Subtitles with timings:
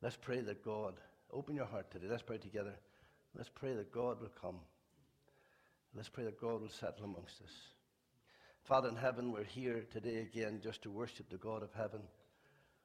[0.00, 0.94] Let's pray that God,
[1.32, 2.06] open your heart today.
[2.08, 2.74] Let's pray together.
[3.36, 4.60] Let's pray that God will come.
[5.94, 7.52] Let's pray that God will settle amongst us.
[8.62, 12.00] Father in heaven, we're here today again just to worship the God of heaven.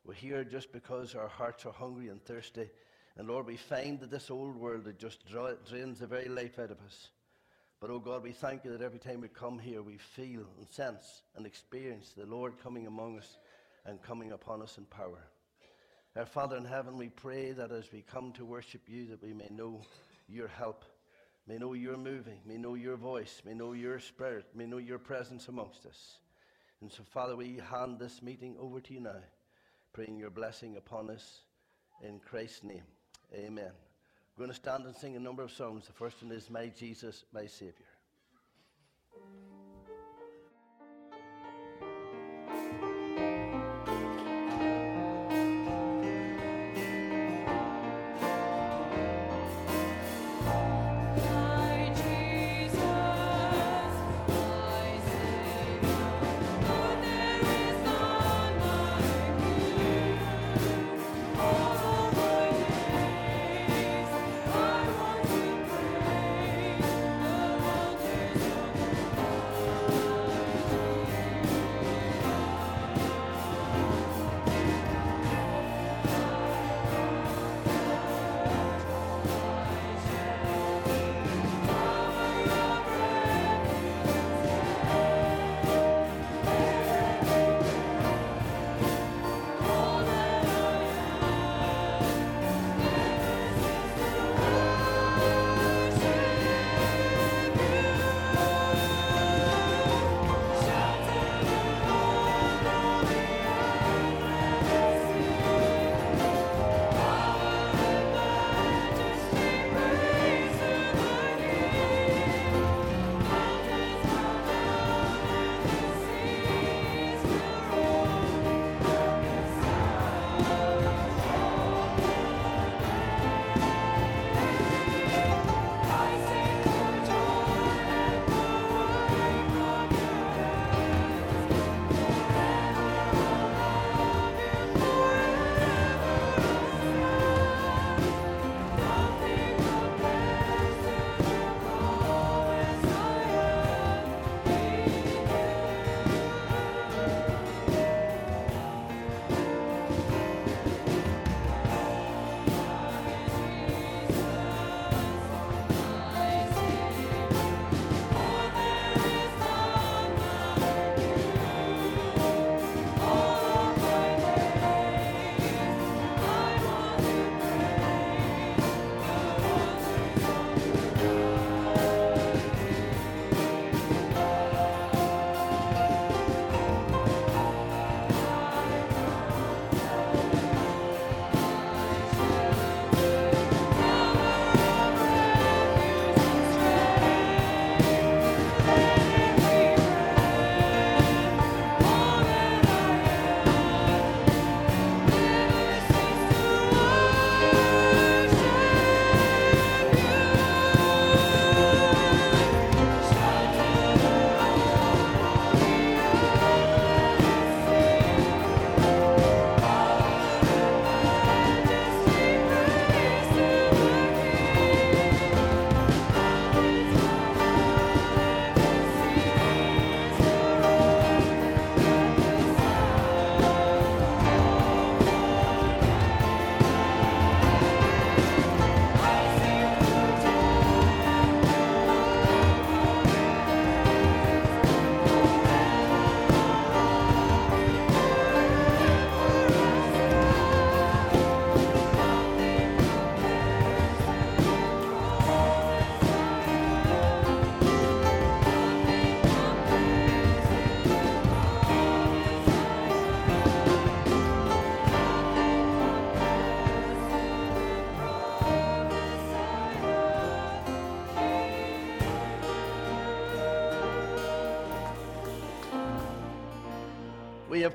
[0.06, 2.70] We're here just because our hearts are hungry and thirsty.
[3.16, 6.72] And Lord, we find that this old world that just drains the very life out
[6.72, 7.10] of us.
[7.80, 10.68] But oh God, we thank you that every time we come here, we feel and
[10.70, 13.38] sense and experience the Lord coming among us
[13.86, 15.20] and coming upon us in power.
[16.16, 19.34] Our Father in heaven, we pray that as we come to worship you, that we
[19.34, 19.82] may know
[20.30, 20.86] your help,
[21.48, 25.00] may know your moving, may know your voice, may know your spirit, may know your
[25.00, 26.20] presence amongst us.
[26.82, 29.24] And so, Father, we hand this meeting over to you now,
[29.92, 31.40] praying your blessing upon us
[32.04, 32.84] in Christ's name.
[33.34, 33.72] Amen.
[34.38, 35.88] We're going to stand and sing a number of songs.
[35.88, 37.74] The first one is My Jesus, My Savior.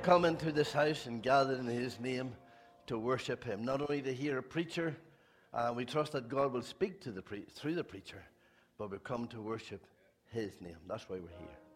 [0.09, 2.33] Come into this house and gathered in His name
[2.87, 4.97] to worship Him, not only to hear a preacher,
[5.53, 8.25] uh, we trust that God will speak to the pre- through the preacher,
[8.79, 9.87] but we've come to worship
[10.33, 10.79] His name.
[10.89, 11.68] That's why we're here.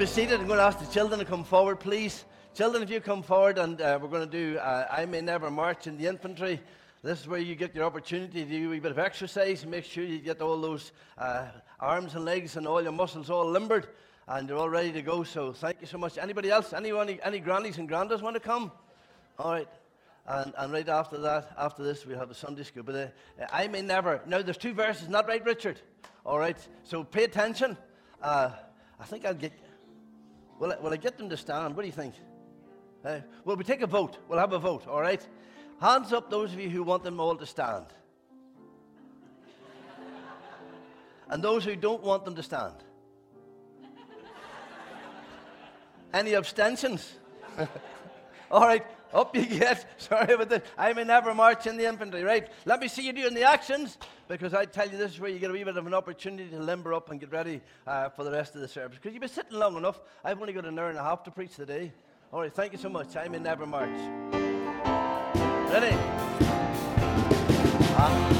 [0.00, 0.40] Be seated.
[0.40, 2.24] I'm going to ask the children to come forward, please.
[2.54, 5.50] Children, if you come forward, and uh, we're going to do uh, I May Never
[5.50, 6.58] March in the Infantry.
[7.02, 9.66] This is where you get your opportunity to do a bit of exercise.
[9.66, 13.44] Make sure you get all those uh, arms and legs and all your muscles all
[13.44, 13.88] limbered,
[14.26, 15.22] and you're all ready to go.
[15.22, 16.16] So thank you so much.
[16.16, 16.72] Anybody else?
[16.72, 18.72] Anyone, any grannies and grandas want to come?
[19.38, 19.68] All right.
[20.26, 22.84] And, and right after that, after this, we have a Sunday school.
[22.84, 24.22] But uh, I may never.
[24.24, 25.78] Now, there's two verses, not right, Richard?
[26.24, 26.56] All right.
[26.84, 27.76] So pay attention.
[28.22, 28.52] Uh,
[28.98, 29.52] I think I'll get.
[30.60, 31.74] Will I, will I get them to stand?
[31.74, 32.14] What do you think?
[33.02, 34.18] Uh, well, we take a vote.
[34.28, 35.26] We'll have a vote, all right?
[35.80, 37.86] Hands up, those of you who want them all to stand.
[41.30, 42.74] and those who don't want them to stand.
[46.12, 47.10] Any abstentions?
[48.50, 49.86] all right, up you get.
[50.00, 50.62] Sorry about this.
[50.76, 52.48] I may never march in the infantry, right?
[52.64, 53.98] Let me see you doing the actions
[54.28, 56.48] because I tell you this is where you get a wee bit of an opportunity
[56.50, 58.96] to limber up and get ready uh, for the rest of the service.
[58.96, 60.00] Because you've been sitting long enough.
[60.24, 61.92] I've only got an hour and a half to preach today.
[62.32, 63.16] All right, thank you so much.
[63.16, 63.90] I may never march.
[65.70, 65.96] Ready?
[68.02, 68.39] Uh,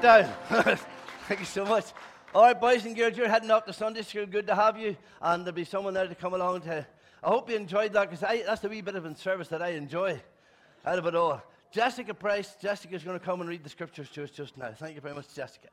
[0.00, 0.32] down.
[1.28, 1.86] Thank you so much.
[2.34, 4.24] All right, boys and girls, you're heading up to Sunday school.
[4.24, 4.96] Good to have you.
[5.20, 6.86] And there'll be someone there to come along to.
[7.22, 9.70] I hope you enjoyed that because that's the wee bit of a service that I
[9.70, 10.20] enjoy
[10.86, 11.42] out of it all.
[11.70, 14.72] Jessica Price, Jessica's going to come and read the scriptures to us just now.
[14.74, 15.68] Thank you very much, Jessica.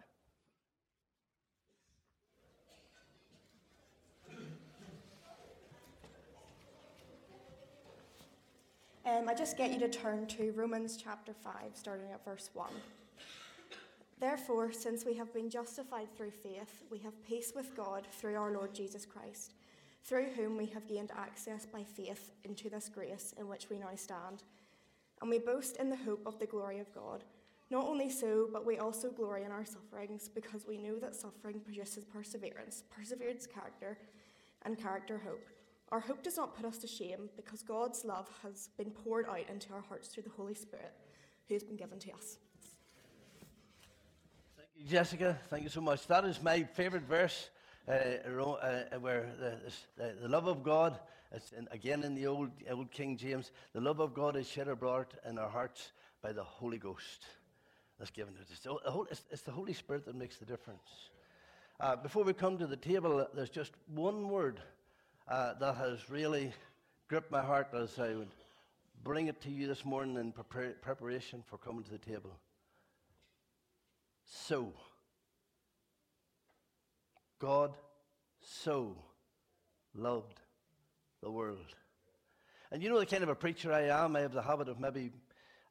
[9.05, 12.67] Um, I just get you to turn to Romans chapter 5, starting at verse 1.
[14.19, 18.51] Therefore, since we have been justified through faith, we have peace with God through our
[18.51, 19.53] Lord Jesus Christ,
[20.03, 23.95] through whom we have gained access by faith into this grace in which we now
[23.95, 24.43] stand
[25.21, 27.23] and we boast in the hope of the glory of God.
[27.69, 31.59] Not only so, but we also glory in our sufferings, because we know that suffering
[31.59, 33.97] produces perseverance, perseverance, character,
[34.63, 35.45] and character, hope.
[35.91, 39.49] Our hope does not put us to shame, because God's love has been poured out
[39.49, 40.93] into our hearts through the Holy Spirit,
[41.47, 42.37] who has been given to us.
[44.85, 45.37] Jessica.
[45.49, 46.05] Thank you so much.
[46.07, 47.49] That is my favourite verse,
[47.87, 49.57] uh, uh, where the,
[49.97, 50.99] the, the love of God
[51.31, 53.51] it's in, again in the old, old King James.
[53.73, 55.91] The love of God is shed abroad in our hearts
[56.21, 57.25] by the Holy Ghost
[57.99, 59.07] that's given to us.
[59.11, 61.09] It's, it's the Holy Spirit that makes the difference.
[61.79, 64.59] Uh, before we come to the table, uh, there's just one word
[65.27, 66.53] uh, that has really
[67.07, 68.31] gripped my heart as I would
[69.03, 72.31] bring it to you this morning in prepar- preparation for coming to the table.
[74.27, 74.73] So,
[77.39, 77.73] God
[78.41, 78.97] so
[79.95, 80.41] loved
[81.21, 81.75] the world.
[82.71, 84.15] And you know the kind of a preacher I am.
[84.15, 85.11] I have the habit of maybe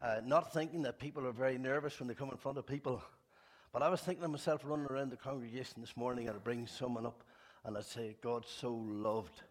[0.01, 3.03] uh, not thinking that people are very nervous when they come in front of people.
[3.73, 6.67] But I was thinking of myself running around the congregation this morning and I'd bring
[6.67, 7.23] someone up
[7.65, 9.43] and I'd say, God so loved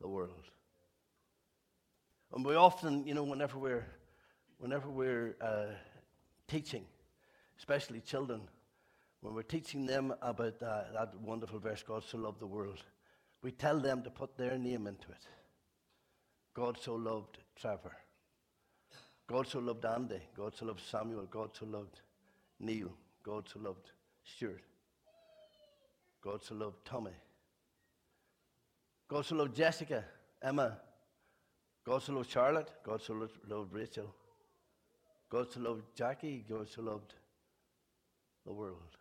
[0.00, 0.50] the world.
[2.34, 3.86] And we often, you know, whenever we're,
[4.58, 5.74] whenever we're uh,
[6.48, 6.84] teaching,
[7.58, 8.42] especially children,
[9.20, 12.82] when we're teaching them about uh, that wonderful verse, God so loved the world,
[13.42, 15.26] we tell them to put their name into it.
[16.54, 17.96] God so loved Trevor.
[19.28, 20.20] God so loved Andy.
[20.36, 21.26] God so loved Samuel.
[21.30, 22.00] God so loved
[22.60, 22.92] Neil.
[23.22, 23.90] God so loved
[24.24, 24.62] Stuart.
[26.22, 27.12] God so loved Tommy.
[29.08, 30.04] God so loved Jessica,
[30.42, 30.78] Emma.
[31.84, 32.70] God so loved Charlotte.
[32.84, 34.14] God so loved, Rachel.
[35.30, 36.44] God so loved Jackie.
[36.48, 37.14] God so loved
[38.48, 38.96] the world.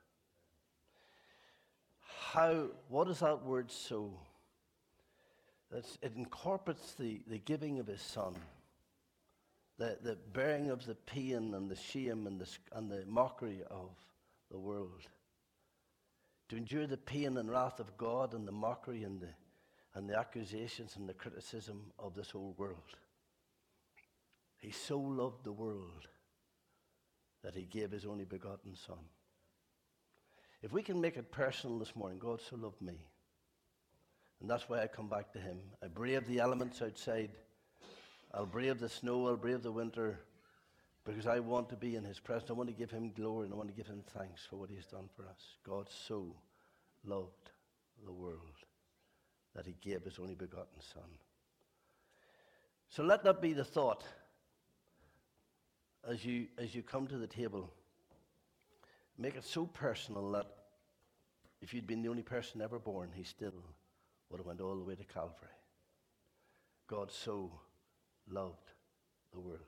[2.01, 4.11] How, what is that word so?
[5.71, 8.35] That's, it incorporates the, the giving of his son,
[9.77, 13.91] the, the bearing of the pain and the shame and the, and the mockery of
[14.51, 15.07] the world.
[16.49, 19.29] To endure the pain and wrath of God and the mockery and the,
[19.95, 22.97] and the accusations and the criticism of this whole world.
[24.57, 26.07] He so loved the world
[27.43, 28.97] that he gave his only begotten Son.
[30.61, 32.97] If we can make it personal this morning, God so loved me
[34.39, 35.57] and that's why I come back to Him.
[35.83, 37.31] I brave the elements outside.
[38.33, 39.27] I'll brave the snow.
[39.27, 40.19] I'll brave the winter
[41.05, 42.51] because I want to be in His presence.
[42.51, 44.69] I want to give Him glory and I want to give Him thanks for what
[44.69, 45.55] He's done for us.
[45.65, 46.35] God so
[47.03, 47.51] loved
[48.05, 48.41] the world
[49.55, 51.09] that He gave His only begotten Son.
[52.89, 54.03] So let that be the thought
[56.07, 57.73] as you, as you come to the table.
[59.17, 60.45] Make it so personal that
[61.61, 63.63] if you'd been the only person ever born, He still
[64.29, 65.49] would have went all the way to Calvary.
[66.87, 67.51] God so
[68.29, 68.71] loved
[69.33, 69.59] the world.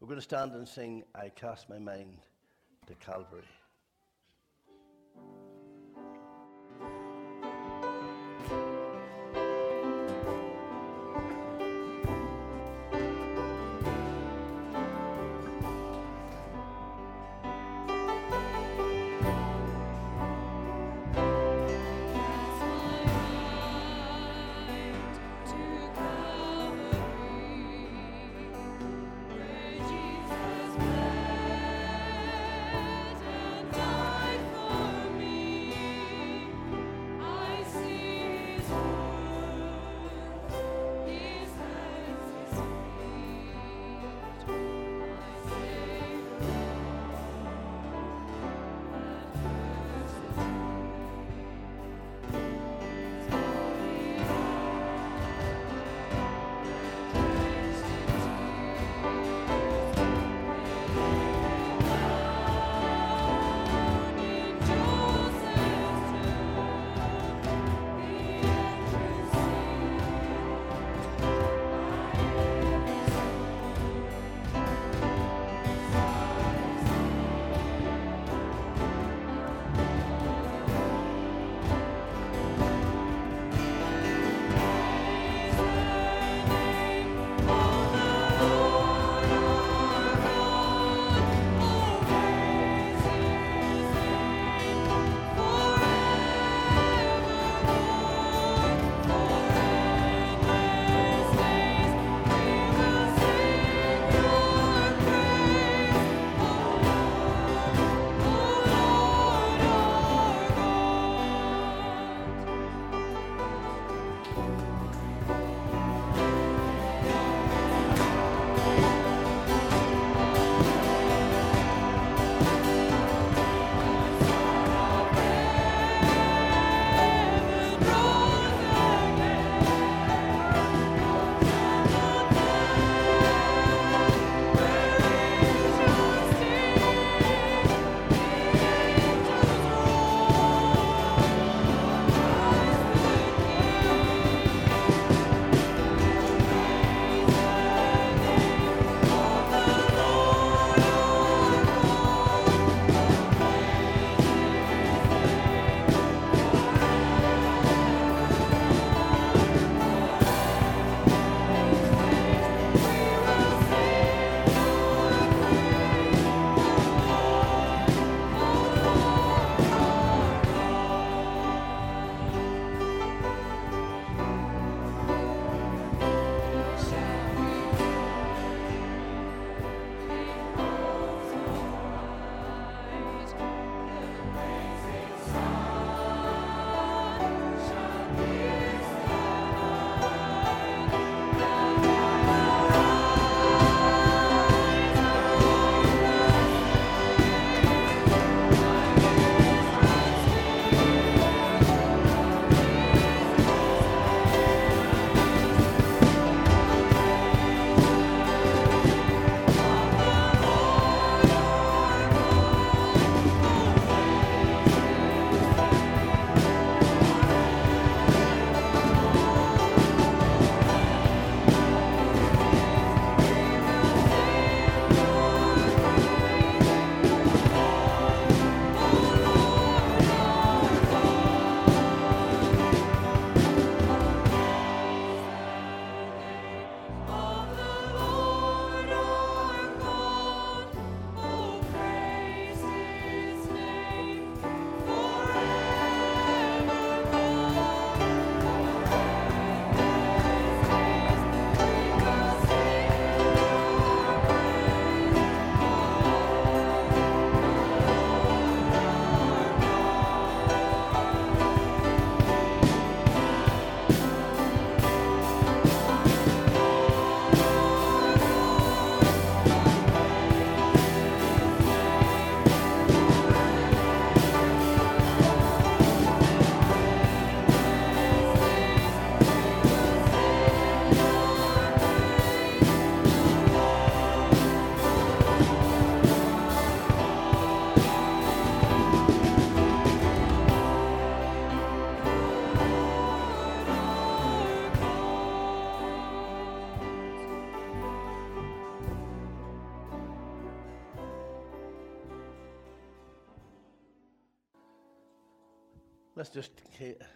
[0.00, 2.18] We're going to stand and sing, I cast my mind
[2.86, 3.42] to Calvary.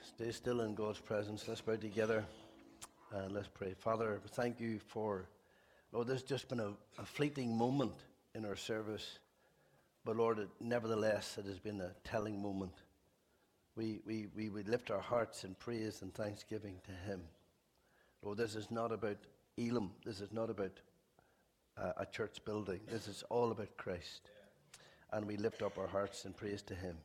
[0.02, 1.46] Stay still in God's presence.
[1.46, 2.24] Let's pray together
[3.12, 3.74] and let's pray.
[3.74, 5.28] Father, thank you for,
[5.92, 7.92] Lord, this has just been a, a fleeting moment
[8.34, 9.18] in our service.
[10.06, 12.72] But Lord, it, nevertheless, it has been a telling moment.
[13.76, 17.20] We, we, we lift our hearts in praise and thanksgiving to Him.
[18.22, 19.18] Lord, this is not about
[19.58, 19.90] Elim.
[20.02, 20.80] This is not about
[21.76, 22.80] uh, a church building.
[22.90, 24.30] This is all about Christ.
[25.12, 26.96] And we lift up our hearts in praise to Him.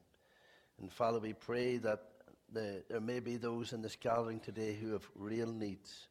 [0.80, 2.13] And Father, we pray that
[2.54, 6.08] the, there may be those in this gathering today who have real needs.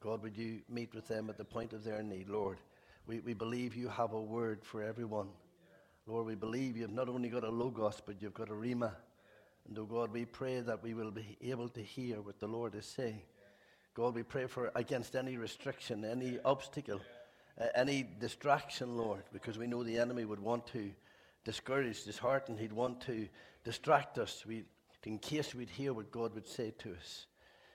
[0.00, 2.58] God, would you meet with them at the point of their need, Lord?
[3.06, 5.28] We, we believe you have a word for everyone.
[6.06, 8.92] Lord, we believe you've not only got a logos, but you've got a rhema.
[9.66, 12.74] And oh God, we pray that we will be able to hear what the Lord
[12.74, 13.22] is saying.
[13.94, 17.00] God, we pray for against any restriction, any obstacle,
[17.60, 20.90] uh, any distraction, Lord, because we know the enemy would want to
[21.44, 23.28] discourage, dishearten, he'd want to
[23.64, 24.64] distract us we,
[25.04, 27.26] in case we'd hear what God would say to us.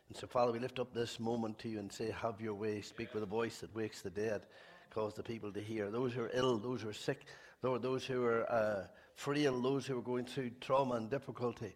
[0.10, 2.82] And so, Father, we lift up this moment to you and say, Have your way.
[2.82, 4.42] Speak with a voice that wakes the dead.
[4.94, 5.90] Cause the people to hear.
[5.90, 7.26] Those who are ill, those who are sick,
[7.64, 11.74] Lord, those who are uh, frail, those who are going through trauma and difficulty.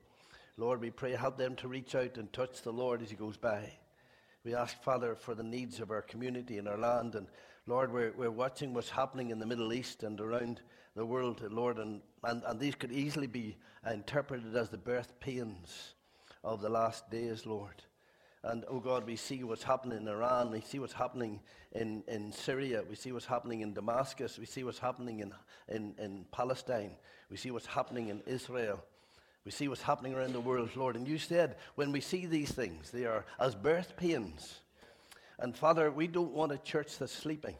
[0.55, 3.37] Lord, we pray, help them to reach out and touch the Lord as he goes
[3.37, 3.71] by.
[4.47, 7.15] We ask, Father, for the needs of our community and our land.
[7.15, 7.27] And
[7.65, 10.61] Lord, we're, we're watching what's happening in the Middle East and around
[10.95, 15.95] the world, Lord, and, and, and these could easily be interpreted as the birth pains
[16.45, 17.83] of the last days, Lord.
[18.41, 21.41] And oh God, we see what's happening in Iran, we see what's happening
[21.73, 25.33] in, in Syria, we see what's happening in Damascus, we see what's happening in,
[25.67, 26.91] in, in Palestine,
[27.29, 28.81] we see what's happening in Israel.
[29.47, 30.97] We see what's happening around the world, Lord.
[30.97, 34.59] And you said, when we see these things, they are as birth pains.
[35.39, 37.55] And Father, we don't want a church that's sleeping.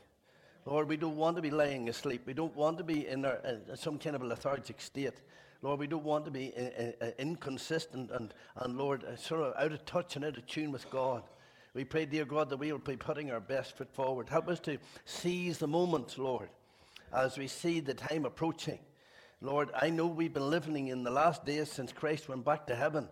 [0.65, 2.23] Lord, we don't want to be laying asleep.
[2.25, 5.13] We don't want to be in, our, in some kind of a lethargic state.
[5.61, 9.53] Lord, we don't want to be uh, uh, inconsistent and, and, Lord, uh, sort of
[9.55, 11.23] out of touch and out of tune with God.
[11.73, 14.27] We pray, dear God, that we will be putting our best foot forward.
[14.27, 16.49] Help us to seize the moment, Lord,
[17.13, 18.79] as we see the time approaching.
[19.41, 22.75] Lord, I know we've been living in the last days since Christ went back to
[22.75, 23.07] heaven.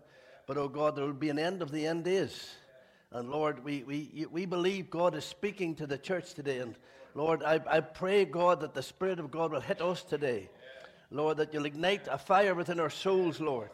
[0.48, 2.56] But, oh God, there will be an end of the end days.
[3.12, 6.60] And Lord, we, we, we believe God is speaking to the church today.
[6.60, 6.76] And
[7.14, 10.50] Lord, I, I pray, God, that the Spirit of God will hit us today.
[11.12, 13.70] Lord, that you'll ignite a fire within our souls, Lord.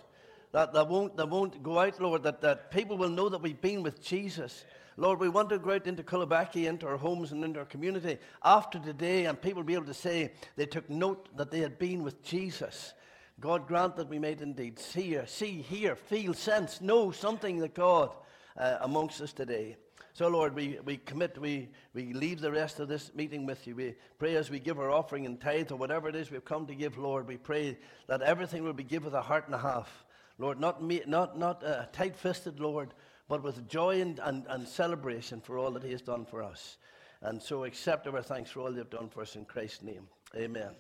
[0.52, 3.62] That, that, won't, that won't go out, Lord, that, that people will know that we've
[3.62, 4.66] been with Jesus.
[4.97, 8.17] Lord, we want to go out into Cullybackey, into our homes and into our community
[8.43, 12.04] after today, and people be able to say they took note that they had been
[12.04, 12.93] with Jesus.
[13.39, 18.12] God grant that we may indeed see, see, hear, feel, sense, know something that God
[18.58, 19.77] uh, amongst us today.
[20.13, 23.75] So, Lord, we, we commit, we, we leave the rest of this meeting with you.
[23.75, 26.67] We pray as we give our offering and tithe or whatever it is we've come
[26.67, 27.77] to give, Lord, we pray
[28.08, 30.06] that everything will be given with a heart and a half.
[30.38, 32.93] Lord, not, me, not, not uh, tight fisted, Lord,
[33.32, 36.76] but with joy and, and, and celebration for all that He has done for us.
[37.22, 40.10] And so accept our thanks for all you've done for us in Christ's name.
[40.36, 40.72] Amen.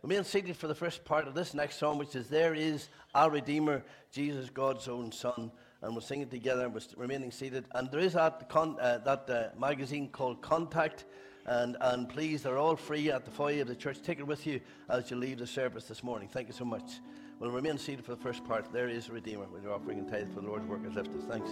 [0.00, 3.30] Remain seated for the first part of this next song, which is There is our
[3.30, 5.50] Redeemer, Jesus, God's own Son
[5.82, 7.66] and we'll sing it together we're remaining seated.
[7.74, 11.04] And there is that, con- uh, that uh, magazine called Contact,
[11.44, 14.00] and, and please, they're all free at the foyer of the church.
[14.02, 16.28] Take it with you as you leave the service this morning.
[16.28, 17.00] Thank you so much.
[17.38, 18.72] We'll remain seated for the first part.
[18.72, 21.08] There is a Redeemer when you're offering and tithe for the Lord's work has left
[21.08, 21.24] us.
[21.28, 21.50] Thanks.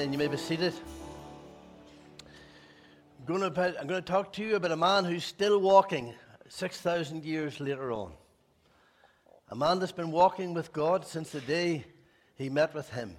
[0.00, 0.14] Amen.
[0.14, 0.72] You may be seated.
[3.18, 6.14] I'm going, to, I'm going to talk to you about a man who's still walking
[6.48, 8.12] 6,000 years later on.
[9.50, 11.84] A man that's been walking with God since the day
[12.36, 13.14] he met with him.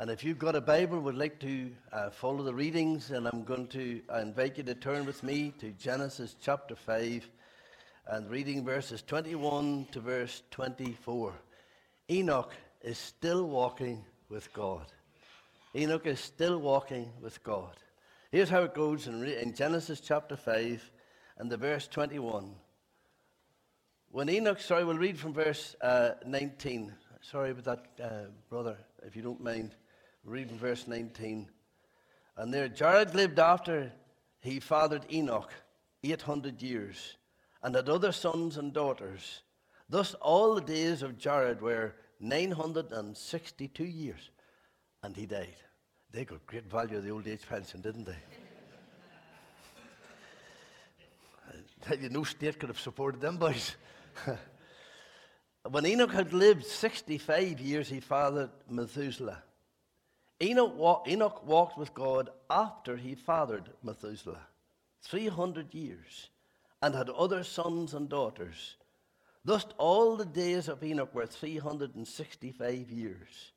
[0.00, 3.44] And if you've got a Bible, would like to uh, follow the readings, and I'm
[3.44, 7.28] going to invite you to turn with me to Genesis chapter 5
[8.08, 11.34] and reading verses 21 to verse 24.
[12.10, 14.92] Enoch is still walking with God.
[15.74, 17.76] Enoch is still walking with God.
[18.32, 20.90] Here's how it goes in, in Genesis chapter 5
[21.36, 22.54] and the verse 21.
[24.10, 26.94] When Enoch, sorry, we'll read from verse uh, 19.
[27.20, 29.74] Sorry about that, uh, brother, if you don't mind.
[30.24, 31.48] Reading verse 19.
[32.36, 33.92] And there Jared lived after
[34.40, 35.52] he fathered Enoch
[36.02, 37.16] 800 years
[37.62, 39.42] and had other sons and daughters.
[39.90, 44.30] Thus all the days of Jared were 962 years
[45.02, 45.56] and he died.
[46.10, 48.16] They got great value of the old age pension, didn't they?
[52.00, 53.76] You, no state could have supported them boys.
[55.70, 59.42] when Enoch had lived 65 years, he fathered Methuselah.
[60.42, 64.40] Enoch, wa- Enoch walked with God after he fathered Methuselah,
[65.02, 66.28] 300 years,
[66.82, 68.76] and had other sons and daughters.
[69.44, 73.52] Thus, all the days of Enoch were 365 years.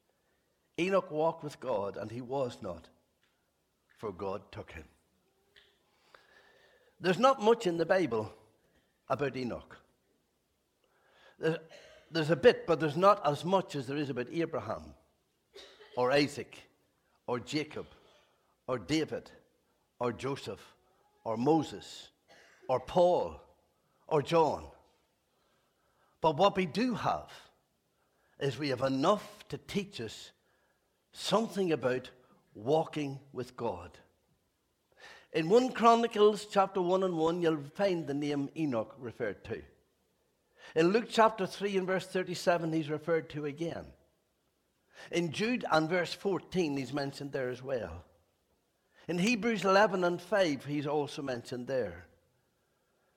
[0.82, 2.90] Enoch walked with God, and he was not,
[3.98, 4.86] for God took him.
[7.00, 8.34] There's not much in the Bible
[9.08, 9.78] about Enoch.
[12.12, 14.94] There's a bit, but there's not as much as there is about Abraham,
[15.96, 16.58] or Isaac,
[17.28, 17.86] or Jacob,
[18.68, 19.32] or David,
[20.00, 20.62] or Joseph,
[21.24, 22.10] or Moses,
[22.68, 23.40] or Paul,
[24.08, 24.66] or John.
[26.22, 27.32] But what we do have
[28.40, 30.32] is we have enough to teach us
[31.12, 32.10] something about
[32.54, 33.98] walking with God.
[35.34, 39.62] In 1 Chronicles chapter 1 and 1, you'll find the name Enoch referred to.
[40.76, 43.86] In Luke chapter 3 and verse 37, he's referred to again.
[45.10, 48.04] In Jude and verse 14, he's mentioned there as well.
[49.08, 52.06] In Hebrews 11 and 5, he's also mentioned there.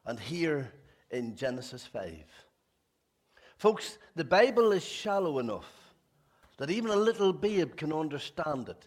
[0.07, 0.73] And here
[1.11, 2.13] in Genesis 5.
[3.59, 5.84] Folks, the Bible is shallow enough
[6.59, 8.87] that even a little babe can understand it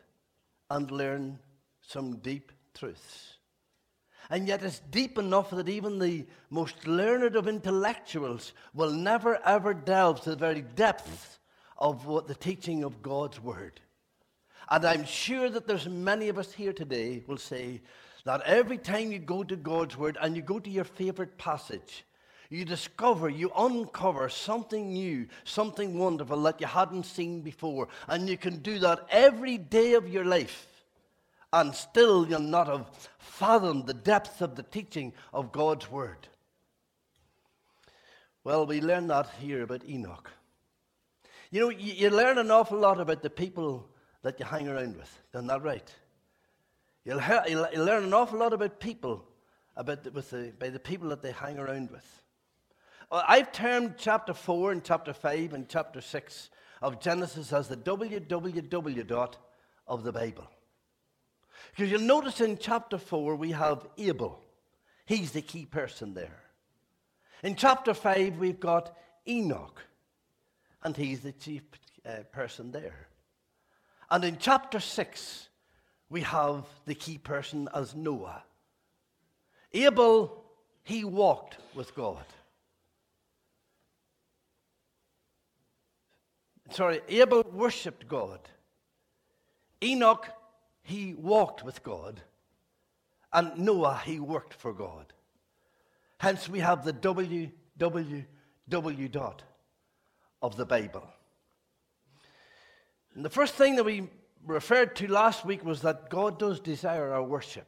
[0.70, 1.40] and learn
[1.82, 3.38] some deep truths.
[4.30, 9.74] And yet it's deep enough that even the most learned of intellectuals will never ever
[9.74, 11.40] delve to the very depths
[11.78, 13.80] of what the teaching of God's Word.
[14.70, 17.82] And I'm sure that there's many of us here today will say
[18.26, 22.04] that every time you go to God's Word and you go to your favorite passage,
[22.50, 27.88] you discover, you uncover something new, something wonderful that you hadn't seen before.
[28.08, 30.68] And you can do that every day of your life.
[31.52, 36.28] And still, you'll not have fathomed the depth of the teaching of God's Word.
[38.44, 40.32] Well, we learn that here about Enoch.
[41.52, 43.90] You know, you, you learn an awful lot about the people
[44.22, 45.20] that you hang around with.
[45.34, 45.94] Isn't that right?
[47.04, 49.26] You'll, you'll, you'll learn an awful lot about people
[49.78, 52.06] about the, with the, by the people that they hang around with.
[53.10, 56.50] I've termed chapter 4 and chapter 5 and chapter 6
[56.82, 59.38] of Genesis as the www dot
[59.88, 60.50] of the Bible.
[61.72, 64.42] Because you'll notice in chapter 4 we have Abel.
[65.06, 66.44] He's the key person there.
[67.44, 69.82] In chapter 5 we've got Enoch.
[70.84, 71.64] And he's the chief
[72.06, 73.08] uh, person there.
[74.12, 75.48] And in chapter 6
[76.10, 78.44] we have the key person as Noah.
[79.74, 80.44] Abel,
[80.84, 82.26] he walked with God.
[86.78, 88.40] Sorry, Abel worshipped God.
[89.84, 90.28] Enoch,
[90.84, 92.22] he walked with God.
[93.34, 95.12] And Noah, he worked for God.
[96.20, 98.26] Hence, we have the www
[99.12, 99.44] dot
[100.42, 101.08] of the Bible.
[103.16, 104.08] And the first thing that we
[104.46, 107.68] referred to last week was that God does desire our worship.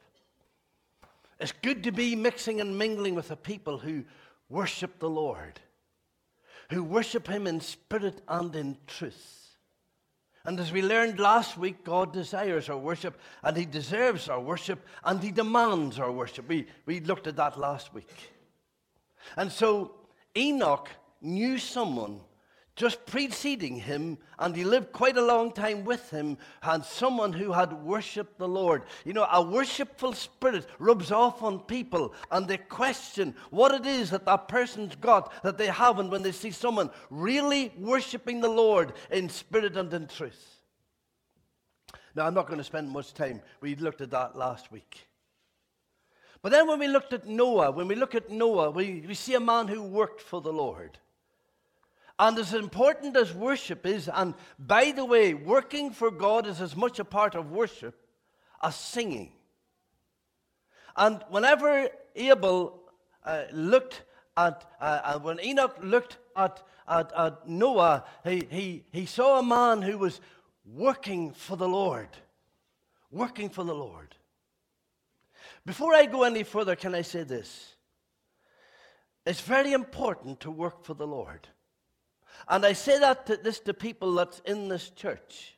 [1.39, 4.03] It's good to be mixing and mingling with a people who
[4.49, 5.59] worship the Lord
[6.69, 9.39] who worship him in spirit and in truth.
[10.45, 14.79] And as we learned last week, God desires our worship, and He deserves our worship,
[15.03, 16.47] and He demands our worship.
[16.47, 18.31] We, we looked at that last week.
[19.35, 19.95] And so
[20.35, 20.89] Enoch
[21.21, 22.21] knew someone
[22.79, 27.51] just preceding him, and he lived quite a long time with him, and someone who
[27.51, 28.83] had worshipped the Lord.
[29.03, 34.11] You know, a worshipful spirit rubs off on people, and they question what it is
[34.11, 38.93] that that person's got that they haven't when they see someone really worshiping the Lord
[39.11, 40.61] in spirit and in truth.
[42.15, 43.41] Now, I'm not going to spend much time.
[43.59, 45.05] We looked at that last week.
[46.41, 49.33] But then when we looked at Noah, when we look at Noah, we, we see
[49.33, 50.97] a man who worked for the Lord.
[52.19, 56.75] And as important as worship is, and by the way, working for God is as
[56.75, 57.95] much a part of worship
[58.61, 59.31] as singing.
[60.97, 62.81] And whenever Abel
[63.23, 64.03] uh, looked
[64.35, 69.43] at, uh, uh, when Enoch looked at, at, at Noah, he, he, he saw a
[69.43, 70.19] man who was
[70.65, 72.09] working for the Lord.
[73.11, 74.13] Working for the Lord.
[75.65, 77.75] Before I go any further, can I say this?
[79.25, 81.47] It's very important to work for the Lord.
[82.47, 85.55] And I say that to this to people that's in this church.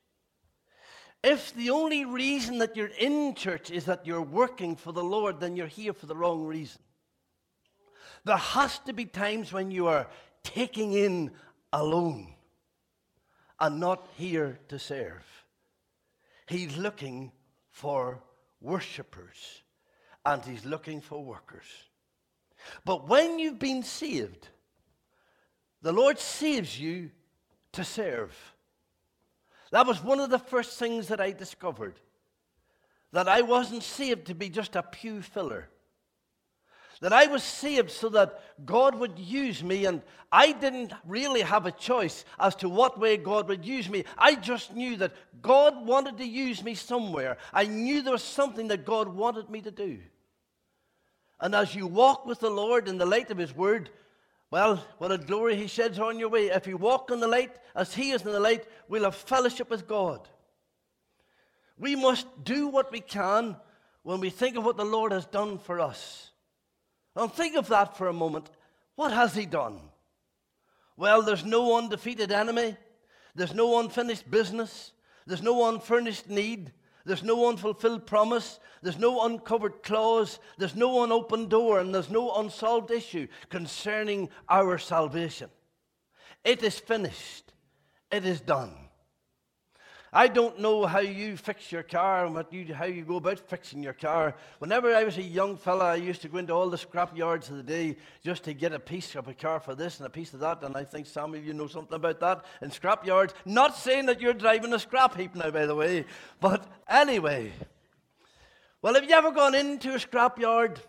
[1.23, 5.39] If the only reason that you're in church is that you're working for the Lord,
[5.39, 6.81] then you're here for the wrong reason.
[8.23, 10.07] There has to be times when you are
[10.43, 11.31] taking in
[11.71, 12.33] alone
[13.59, 15.23] and not here to serve.
[16.47, 17.31] He's looking
[17.69, 18.21] for
[18.59, 19.61] worshippers
[20.25, 21.65] and he's looking for workers.
[22.85, 24.49] But when you've been saved,
[25.81, 27.11] the Lord saves you
[27.73, 28.35] to serve.
[29.71, 31.99] That was one of the first things that I discovered.
[33.13, 35.69] That I wasn't saved to be just a pew filler.
[37.01, 41.65] That I was saved so that God would use me, and I didn't really have
[41.65, 44.03] a choice as to what way God would use me.
[44.17, 47.37] I just knew that God wanted to use me somewhere.
[47.51, 49.97] I knew there was something that God wanted me to do.
[51.39, 53.89] And as you walk with the Lord in the light of His Word,
[54.51, 56.47] well, what a glory He sheds on your way.
[56.47, 59.69] If you walk in the light as He is in the light, we'll have fellowship
[59.69, 60.27] with God.
[61.77, 63.55] We must do what we can
[64.03, 66.31] when we think of what the Lord has done for us.
[67.15, 68.49] And think of that for a moment.
[68.95, 69.79] What has He done?
[70.97, 72.75] Well, there's no undefeated enemy,
[73.33, 74.91] there's no unfinished business,
[75.25, 76.73] there's no unfurnished need,
[77.05, 78.59] there's no unfulfilled promise.
[78.81, 80.39] There's no uncovered clause.
[80.57, 81.79] There's no unopened door.
[81.79, 85.49] And there's no unsolved issue concerning our salvation.
[86.43, 87.53] It is finished.
[88.11, 88.73] It is done.
[90.13, 93.39] I don't know how you fix your car and what you, how you go about
[93.39, 94.35] fixing your car.
[94.59, 97.49] Whenever I was a young fella, I used to go into all the scrap yards
[97.49, 100.09] of the day just to get a piece of a car for this and a
[100.09, 100.63] piece of that.
[100.63, 103.33] And I think some of you know something about that in scrap yards.
[103.45, 106.05] Not saying that you're driving a scrap heap now, by the way.
[106.41, 107.53] But anyway.
[108.81, 110.81] Well, have you ever gone into a scrap yard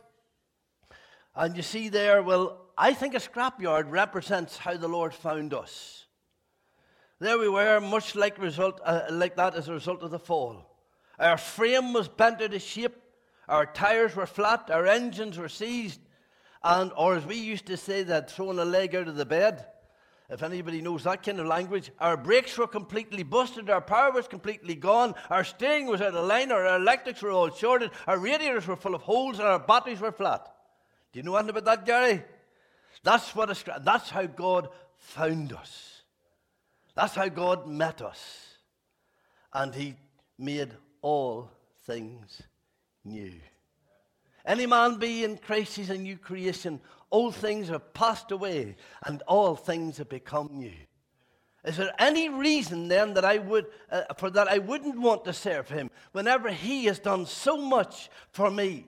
[1.34, 5.54] and you see there, well, I think a scrap yard represents how the Lord found
[5.54, 6.01] us.
[7.22, 10.68] There we were, much like, result, uh, like that as a result of the fall.
[11.20, 12.96] Our frame was bent out of shape,
[13.48, 16.00] our tires were flat, our engines were seized,
[16.64, 19.64] and, or as we used to say, that throwing a leg out of the bed.
[20.30, 24.26] If anybody knows that kind of language, our brakes were completely busted, our power was
[24.26, 28.66] completely gone, our steering was out of line, our electrics were all shorted, our radiators
[28.66, 30.52] were full of holes, and our batteries were flat.
[31.12, 32.24] Do you know anything about that, Gary?
[33.04, 35.91] That's, what a, that's how God found us.
[36.94, 38.20] That's how God met us.
[39.52, 39.96] And He
[40.38, 41.50] made all
[41.84, 42.42] things
[43.04, 43.32] new.
[44.44, 46.80] Any man be in Christ, he's a new creation.
[47.10, 48.76] Old things are passed away,
[49.06, 50.72] and all things have become new.
[51.64, 55.32] Is there any reason then that I would, uh, for that I wouldn't want to
[55.32, 58.86] serve him whenever he has done so much for me?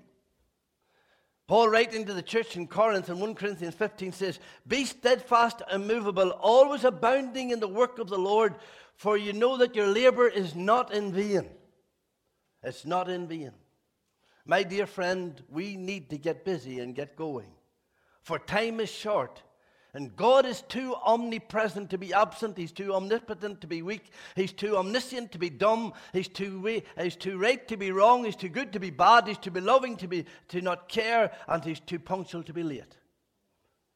[1.47, 6.31] Paul, writing to the church in Corinth in 1 Corinthians 15, says, Be steadfast, immovable,
[6.31, 8.55] always abounding in the work of the Lord,
[8.97, 11.51] for you know that your labor is not in vain.
[12.63, 13.53] It's not in vain.
[14.47, 17.53] My dear friend, we need to get busy and get going,
[18.23, 19.43] for time is short.
[19.95, 22.59] And God is too omnipresent to be absent.
[22.59, 24.11] He's too omnipotent to be weak.
[24.35, 25.93] He's too omniscient to be dumb.
[26.13, 28.25] He's too, he's too right to be wrong.
[28.25, 29.29] He's too good to be bad.
[29.29, 31.31] He's too beloving to, be, to not care.
[31.47, 32.97] And he's too punctual to be late.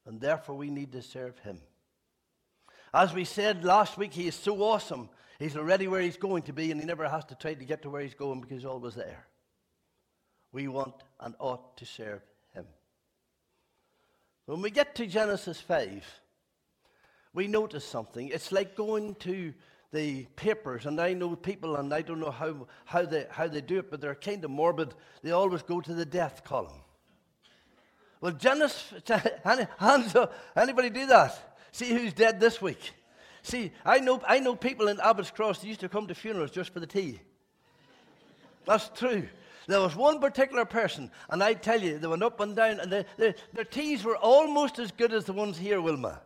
[0.05, 1.59] And therefore, we need to serve him.
[2.93, 5.09] As we said last week, he is so awesome.
[5.37, 7.81] He's already where he's going to be, and he never has to try to get
[7.81, 9.27] to where he's going because he's always there.
[10.53, 12.21] We want and ought to serve
[14.49, 16.21] when we get to Genesis 5,
[17.35, 18.29] we notice something.
[18.29, 19.53] It's like going to
[19.91, 23.61] the papers, and I know people, and I don't know how, how, they, how they
[23.61, 24.95] do it, but they're kind of morbid.
[25.21, 26.81] They always go to the death column.
[28.21, 28.91] Well, Genesis,
[30.55, 31.57] anybody do that?
[31.71, 32.93] See who's dead this week.
[33.43, 36.49] See, I know, I know people in Abbott's Cross that used to come to funerals
[36.49, 37.19] just for the tea.
[38.65, 39.27] That's true.
[39.69, 42.91] There was one particular person, and I tell you, they went up and down, and
[42.91, 46.21] they, they, their teas were almost as good as the ones here, Wilma.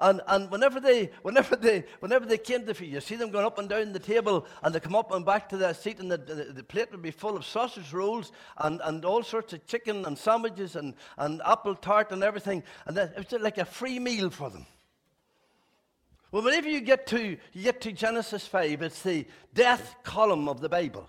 [0.00, 3.46] And, and whenever, they, whenever, they, whenever they came to feed, you see them going
[3.46, 6.10] up and down the table, and they come up and back to their seat, and
[6.10, 9.64] the, the, the plate would be full of sausage rolls and, and all sorts of
[9.68, 12.64] chicken and sandwiches and, and apple tart and everything.
[12.86, 14.66] And that, it was like a free meal for them.
[16.32, 20.60] Well, whenever you get to, you get to Genesis 5, it's the death column of
[20.60, 21.08] the Bible.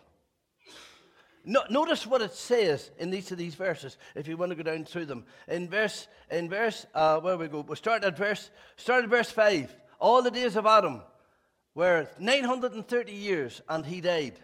[1.46, 4.64] No, notice what it says in each of these verses, if you want to go
[4.64, 5.26] down through them.
[5.48, 7.62] In verse, in verse, uh, where we go?
[7.62, 9.76] We'll start at verse, start at verse 5.
[10.00, 11.02] All the days of Adam
[11.76, 14.40] were 930 years, and he died.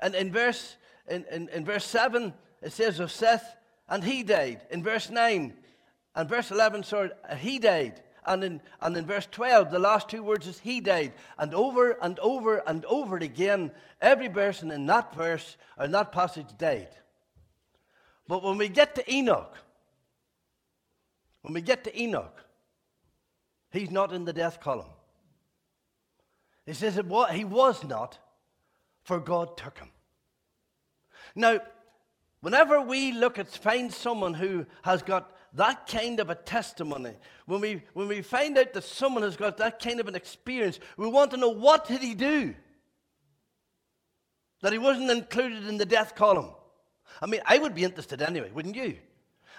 [0.00, 0.76] And in verse,
[1.08, 3.56] in, in, in verse 7, it says of Seth,
[3.88, 4.60] and he died.
[4.70, 5.54] In verse 9,
[6.14, 8.02] and verse 11, sorry, he died.
[8.24, 11.12] And in, and in verse 12, the last two words is he died.
[11.38, 16.12] And over and over and over again, every person in that verse or in that
[16.12, 16.90] passage died.
[18.28, 19.56] But when we get to Enoch,
[21.42, 22.44] when we get to Enoch,
[23.72, 24.86] he's not in the death column.
[26.64, 28.18] He says it was, he was not,
[29.02, 29.90] for God took him.
[31.34, 31.58] Now,
[32.42, 37.14] whenever we look at find someone who has got that kind of a testimony,
[37.46, 40.78] when we, when we find out that someone has got that kind of an experience,
[40.96, 42.54] we want to know what did he do
[44.62, 46.50] that he wasn't included in the death column.
[47.20, 48.96] I mean, I would be interested anyway, wouldn't you?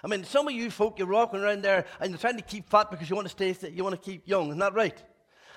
[0.02, 2.68] I mean, some of you folk, you're walking around there and you're trying to keep
[2.68, 4.48] fat because you want to stay, you want to keep young.
[4.48, 5.02] Isn't that right?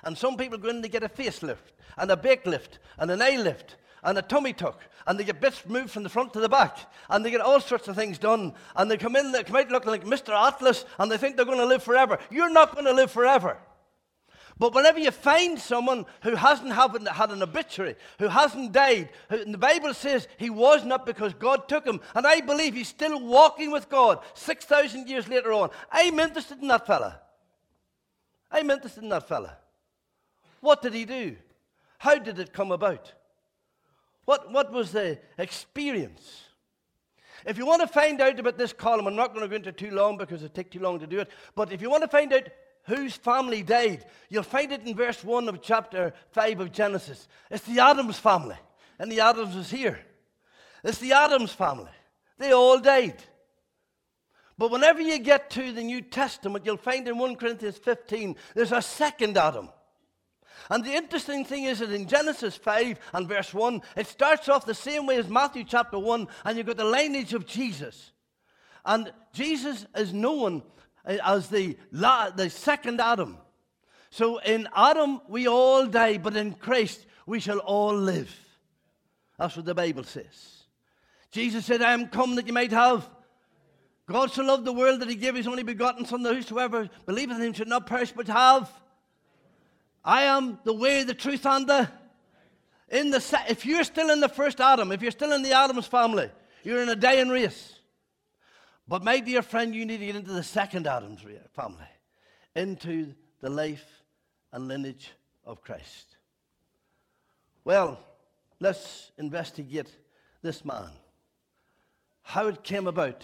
[0.04, 3.20] And some people go in to get a facelift and a bake lift and an
[3.20, 6.40] eye lift and a tummy tuck, and they get bits moved from the front to
[6.40, 6.78] the back,
[7.10, 9.70] and they get all sorts of things done, and they come in, they come out
[9.70, 10.30] looking like Mr.
[10.30, 12.18] Atlas, and they think they're going to live forever.
[12.30, 13.58] You're not going to live forever.
[14.58, 19.56] But whenever you find someone who hasn't had an obituary, who hasn't died, who, the
[19.56, 23.70] Bible says he was not because God took him, and I believe he's still walking
[23.70, 25.70] with God 6,000 years later on.
[25.92, 27.20] I'm interested in that fella.
[28.50, 29.58] I'm interested in that fella.
[30.60, 31.36] What did he do?
[31.98, 33.12] How did it come about?
[34.28, 36.42] What, what was the experience?
[37.46, 39.72] If you want to find out about this column, I'm not going to go into
[39.72, 42.08] too long because it takes too long to do it, but if you want to
[42.08, 42.42] find out
[42.84, 47.26] whose family died, you'll find it in verse 1 of chapter 5 of Genesis.
[47.50, 48.56] It's the Adams family,
[48.98, 49.98] and the Adams is here.
[50.84, 51.88] It's the Adams family.
[52.36, 53.22] They all died.
[54.58, 58.72] But whenever you get to the New Testament, you'll find in 1 Corinthians 15, there's
[58.72, 59.70] a second Adam.
[60.70, 64.66] And the interesting thing is that in Genesis 5 and verse 1, it starts off
[64.66, 68.12] the same way as Matthew chapter 1, and you've got the lineage of Jesus.
[68.84, 70.62] And Jesus is known
[71.04, 73.38] as the, the second Adam.
[74.10, 78.34] So in Adam, we all die, but in Christ, we shall all live.
[79.38, 80.64] That's what the Bible says.
[81.30, 83.08] Jesus said, I am come that you might have.
[84.06, 87.36] God so loved the world that he gave his only begotten Son, that whosoever believeth
[87.36, 88.72] in him should not perish, but have
[90.04, 91.88] I am the way, the truth, and the.
[92.90, 95.86] In the if you're still in the first Adam, if you're still in the Adam's
[95.86, 96.30] family,
[96.64, 97.74] you're in a dying race.
[98.86, 101.20] But my dear friend, you need to get into the second Adam's
[101.54, 101.84] family,
[102.56, 103.84] into the life
[104.52, 105.10] and lineage
[105.44, 106.16] of Christ.
[107.64, 108.00] Well,
[108.60, 109.94] let's investigate
[110.40, 110.88] this man.
[112.22, 113.22] How it came about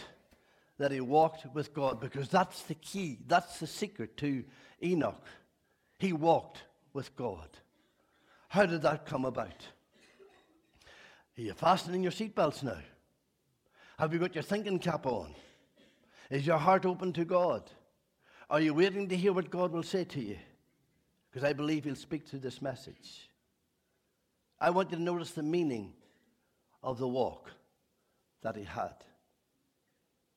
[0.78, 4.44] that he walked with God, because that's the key, that's the secret to
[4.82, 5.24] Enoch.
[5.98, 7.48] He walked with God.
[8.48, 9.68] How did that come about?
[11.36, 12.78] Are you fastening your seatbelts now?
[13.98, 15.34] Have you got your thinking cap on?
[16.30, 17.70] Is your heart open to God?
[18.48, 20.38] Are you waiting to hear what God will say to you?
[21.30, 23.28] Because I believe He'll speak through this message.
[24.60, 25.92] I want you to notice the meaning
[26.82, 27.50] of the walk
[28.42, 28.94] that He had.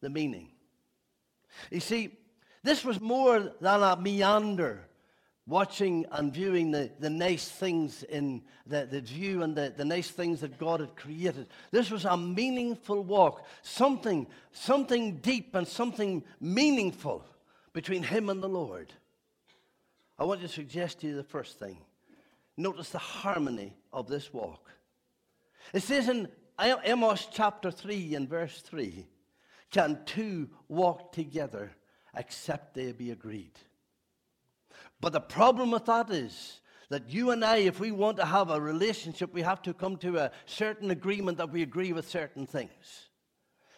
[0.01, 0.49] The meaning.
[1.69, 2.09] You see,
[2.63, 4.86] this was more than a meander
[5.47, 10.09] watching and viewing the, the nice things in the, the view and the, the nice
[10.09, 11.47] things that God had created.
[11.71, 17.25] This was a meaningful walk, something, something deep and something meaningful
[17.71, 18.91] between him and the Lord.
[20.19, 21.77] I want to suggest to you the first thing.
[22.57, 24.69] Notice the harmony of this walk.
[25.73, 26.27] It says in
[26.59, 29.05] Amos chapter 3 and verse 3
[29.71, 31.71] Can two walk together
[32.15, 33.53] except they be agreed?
[34.99, 38.49] But the problem with that is that you and I, if we want to have
[38.49, 42.47] a relationship, we have to come to a certain agreement that we agree with certain
[42.47, 43.09] things.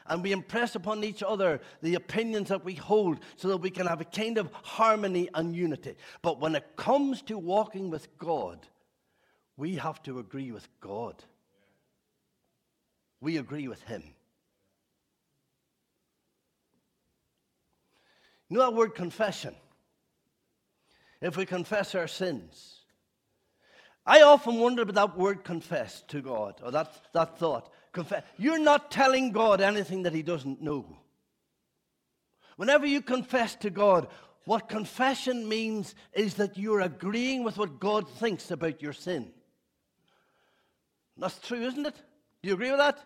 [0.05, 3.85] And we impress upon each other the opinions that we hold so that we can
[3.85, 5.95] have a kind of harmony and unity.
[6.21, 8.65] But when it comes to walking with God,
[9.55, 11.23] we have to agree with God.
[13.21, 14.03] We agree with Him.
[18.49, 19.53] You know that word confession?
[21.21, 22.81] If we confess our sins.
[24.05, 27.71] I often wonder about that word confess to God, or that, that thought.
[27.91, 28.23] Confess.
[28.37, 30.97] You're not telling God anything that He doesn't know.
[32.55, 34.07] Whenever you confess to God,
[34.45, 39.31] what confession means is that you're agreeing with what God thinks about your sin.
[41.17, 41.95] That's true, isn't it?
[42.41, 42.97] Do you agree with that?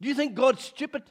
[0.00, 1.02] Do you think God's stupid?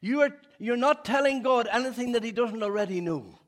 [0.00, 3.38] You are, you're not telling God anything that He doesn't already know.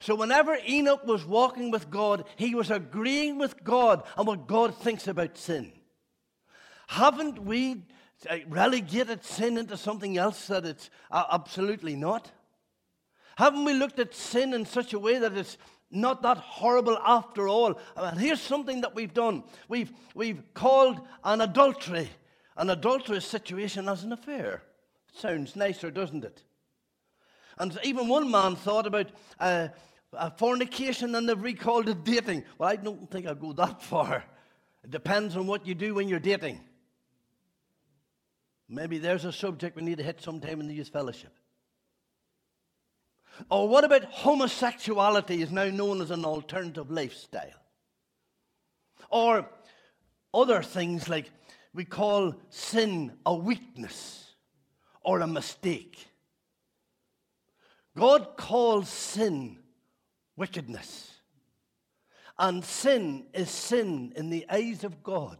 [0.00, 4.76] So, whenever Enoch was walking with God, he was agreeing with God on what God
[4.76, 5.72] thinks about sin.
[6.88, 7.84] Haven't we
[8.28, 12.30] uh, relegated sin into something else that it's uh, absolutely not?
[13.36, 15.58] Haven't we looked at sin in such a way that it's
[15.90, 17.78] not that horrible after all?
[17.96, 22.10] And here's something that we've done we've, we've called an adultery,
[22.56, 24.62] an adulterous situation as an affair.
[25.12, 26.42] Sounds nicer, doesn't it?
[27.58, 29.68] And even one man thought about uh,
[30.36, 32.44] fornication and they've recalled it dating.
[32.58, 34.24] Well, I don't think I'll go that far.
[34.82, 36.60] It depends on what you do when you're dating.
[38.68, 41.32] Maybe there's a subject we need to hit sometime in the youth fellowship.
[43.50, 47.60] Or what about homosexuality is now known as an alternative lifestyle?
[49.10, 49.48] Or
[50.32, 51.30] other things like
[51.72, 54.34] we call sin a weakness
[55.02, 56.06] or a mistake.
[57.96, 59.58] God calls sin
[60.36, 61.10] wickedness.
[62.38, 65.38] And sin is sin in the eyes of God.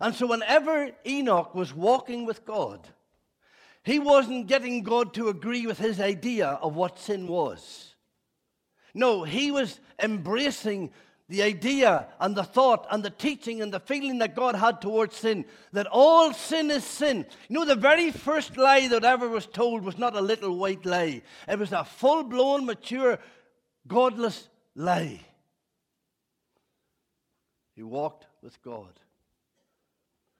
[0.00, 2.88] And so, whenever Enoch was walking with God,
[3.84, 7.94] he wasn't getting God to agree with his idea of what sin was.
[8.94, 10.90] No, he was embracing
[11.28, 15.16] the idea and the thought and the teaching and the feeling that God had towards
[15.16, 17.26] sin, that all sin is sin.
[17.48, 20.86] You know, the very first lie that ever was told was not a little white
[20.86, 23.18] lie, it was a full blown, mature
[23.88, 25.20] godless lie.
[27.74, 29.00] He walked with God.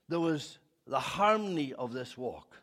[0.08, 2.56] There was the harmony of this walk.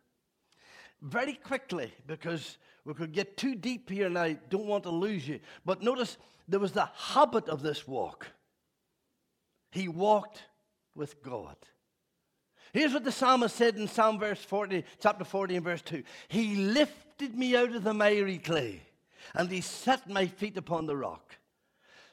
[1.01, 5.27] Very quickly, because we could get too deep here and I don't want to lose
[5.27, 5.39] you.
[5.65, 6.17] But notice
[6.47, 8.27] there was the habit of this walk.
[9.71, 10.43] He walked
[10.95, 11.55] with God.
[12.73, 16.03] Here's what the psalmist said in Psalm verse 40, chapter 40 and verse 2.
[16.27, 18.81] He lifted me out of the miry clay
[19.35, 21.35] and he set my feet upon the rock.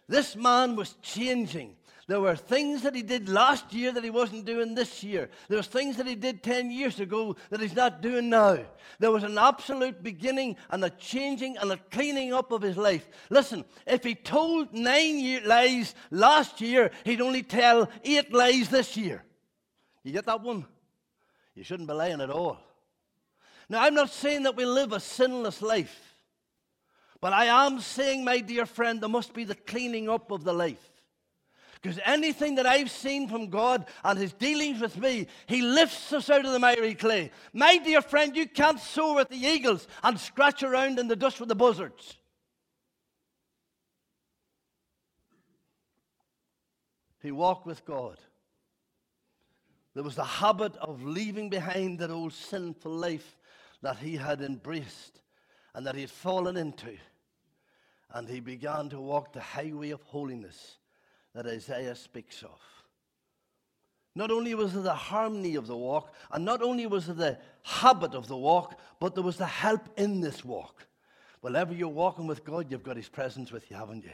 [0.09, 1.77] This man was changing.
[2.11, 5.31] There were things that he did last year that he wasn't doing this year.
[5.47, 8.59] There was things that he did 10 years ago that he's not doing now.
[8.99, 13.09] There was an absolute beginning and a changing and a cleaning up of his life.
[13.31, 19.23] Listen, if he told nine lies last year, he'd only tell eight lies this year.
[20.03, 20.67] You get that one?
[21.55, 22.59] You shouldn't be lying at all.
[23.69, 26.11] Now, I'm not saying that we live a sinless life.
[27.21, 30.53] But I am saying, my dear friend, there must be the cleaning up of the
[30.53, 30.89] life.
[31.81, 36.28] Because anything that I've seen from God and his dealings with me, he lifts us
[36.28, 37.31] out of the miry clay.
[37.55, 41.41] My dear friend, you can't soar with the eagles and scratch around in the dust
[41.41, 42.16] with the buzzards.
[47.22, 48.18] He walked with God.
[49.95, 53.39] There was the habit of leaving behind that old sinful life
[53.83, 55.20] that he had embraced
[55.74, 56.97] and that he had fallen into
[58.12, 60.78] and he began to walk the highway of holiness
[61.35, 62.59] that Isaiah speaks of.
[64.16, 67.39] Not only was there the harmony of the walk, and not only was there the
[67.62, 70.87] habit of the walk, but there was the help in this walk.
[71.41, 74.11] Whenever you're walking with God, you've got His presence with you, haven't you?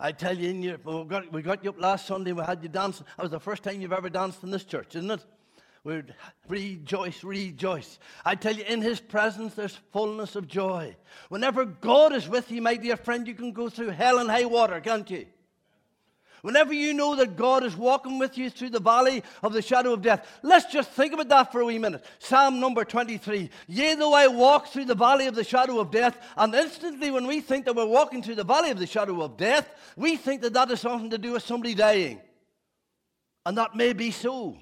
[0.00, 2.62] I tell you, in your, we, got, we got you up last Sunday, we had
[2.62, 3.04] you dancing.
[3.16, 5.24] That was the first time you've ever danced in this church, isn't it?
[5.84, 6.02] we
[6.48, 7.98] rejoice, rejoice.
[8.24, 10.96] I tell you, in his presence there's fullness of joy.
[11.28, 14.44] Whenever God is with you, my dear friend, you can go through hell and high
[14.44, 15.26] water, can't you?
[16.42, 19.92] Whenever you know that God is walking with you through the valley of the shadow
[19.92, 22.04] of death, let's just think about that for a wee minute.
[22.18, 23.50] Psalm number 23.
[23.66, 27.26] Yea, though I walk through the valley of the shadow of death, and instantly when
[27.26, 30.42] we think that we're walking through the valley of the shadow of death, we think
[30.42, 32.20] that that is something to do with somebody dying.
[33.44, 34.56] And that may be so.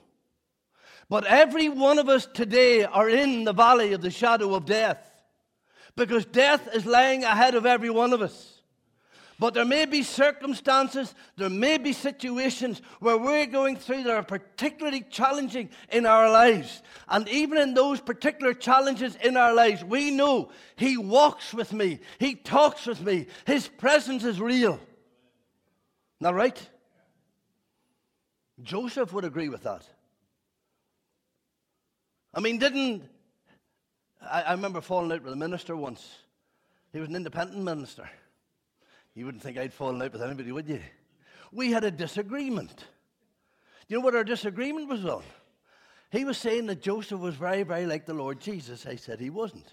[1.08, 4.98] But every one of us today are in the valley of the shadow of death
[5.96, 8.55] because death is lying ahead of every one of us.
[9.38, 14.22] But there may be circumstances, there may be situations where we're going through that are
[14.22, 16.82] particularly challenging in our lives.
[17.08, 22.00] And even in those particular challenges in our lives, we know He walks with me,
[22.18, 24.80] He talks with me, His presence is real.
[26.18, 26.70] Not right?
[28.62, 29.86] Joseph would agree with that.
[32.32, 33.02] I mean, didn't.
[34.22, 36.08] I, I remember falling out with a minister once.
[36.94, 38.08] He was an independent minister.
[39.16, 40.80] You wouldn't think I'd fallen out with anybody, would you?
[41.50, 42.76] We had a disagreement.
[42.76, 42.84] Do
[43.88, 45.22] you know what our disagreement was on?
[46.12, 48.86] He was saying that Joseph was very, very like the Lord Jesus.
[48.86, 49.66] I said he wasn't.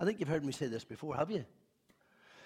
[0.00, 1.44] I think you've heard me say this before, have you?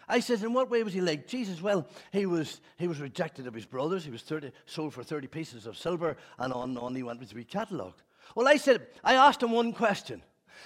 [0.08, 1.62] I said, in what way was he like Jesus?
[1.62, 4.04] Well, he was, he was rejected of his brothers.
[4.04, 7.20] He was 30, sold for 30 pieces of silver, and on and on he went
[7.20, 7.46] with his wee.
[8.34, 10.20] Well, I said, I asked him one question.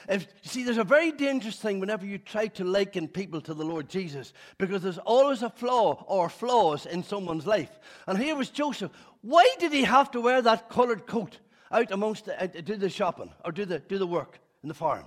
[0.09, 3.65] If, see, there's a very dangerous thing whenever you try to liken people to the
[3.65, 7.79] Lord Jesus, because there's always a flaw or flaws in someone's life.
[8.07, 8.93] And here was Joseph.
[9.23, 12.89] Why did he have to wear that coloured coat out amongst the, uh, do the
[12.89, 15.05] shopping or do the, do the work in the farm?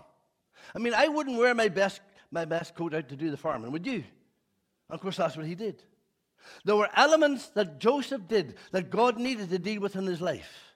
[0.76, 3.72] I mean, I wouldn't wear my best, my best coat out to do the farming,
[3.72, 3.96] would you?
[3.96, 4.04] And
[4.92, 5.84] of course, that's what he did.
[6.66, 10.76] There were elements that Joseph did that God needed to deal with in his life.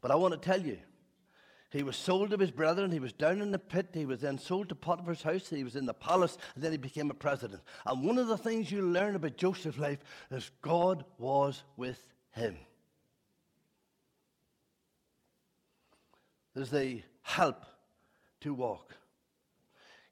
[0.00, 0.78] But I want to tell you,
[1.74, 2.92] he was sold to his brethren.
[2.92, 3.88] He was down in the pit.
[3.92, 5.50] He was then sold to Potiphar's house.
[5.50, 6.38] He was in the palace.
[6.54, 7.62] And then he became a president.
[7.84, 9.98] And one of the things you learn about Joseph's life
[10.30, 12.56] is God was with him.
[16.54, 17.66] There's the help
[18.42, 18.94] to walk.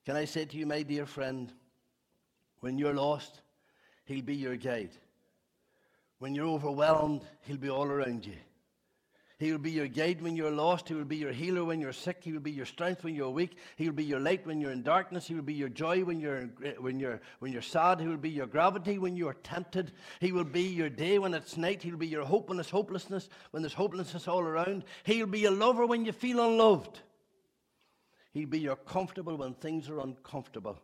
[0.05, 1.53] Can I say to you, my dear friend,
[2.59, 3.41] when you're lost,
[4.05, 4.97] he'll be your guide.
[6.19, 8.35] When you're overwhelmed, he'll be all around you.
[9.43, 10.87] He will be your guide when you're lost.
[10.87, 12.19] He will be your healer when you're sick.
[12.23, 13.59] He will be your strength when you're weak.
[13.75, 15.27] He will be your light when you're in darkness.
[15.27, 16.43] He will be your joy when you're,
[16.79, 17.99] when you're, when you're sad.
[17.99, 19.95] He will be your gravity when you're tempted.
[20.21, 21.83] He will be your day when it's night.
[21.83, 24.85] He will be your hope when it's hopelessness, when there's hopelessness all around.
[25.03, 27.01] He'll be your lover when you feel unloved.
[28.31, 30.79] He'll be your comfortable when things are uncomfortable.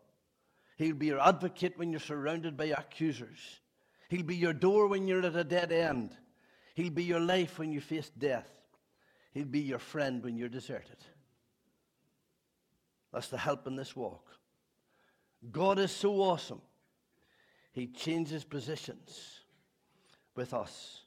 [0.79, 3.61] He'll be your advocate when you're surrounded by accusers.
[4.09, 6.17] He'll be your door when you're at a dead end.
[6.79, 8.49] He'll be your life when you face death.
[9.33, 10.99] He'll be your friend when you're deserted.
[13.12, 14.39] That's the help in this walk.
[15.51, 16.61] God is so awesome.
[17.72, 19.41] He changes positions
[20.37, 21.01] with us.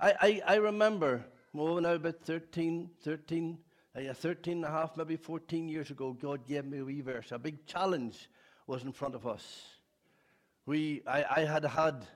[0.00, 0.14] I,
[0.46, 3.58] I, I remember, well, now about 13, 13,
[3.94, 7.30] uh, 13 and a half, maybe 14 years ago, God gave me a wee verse.
[7.30, 8.30] A big challenge
[8.66, 9.66] was in front of us.
[10.64, 12.06] We, I, I had had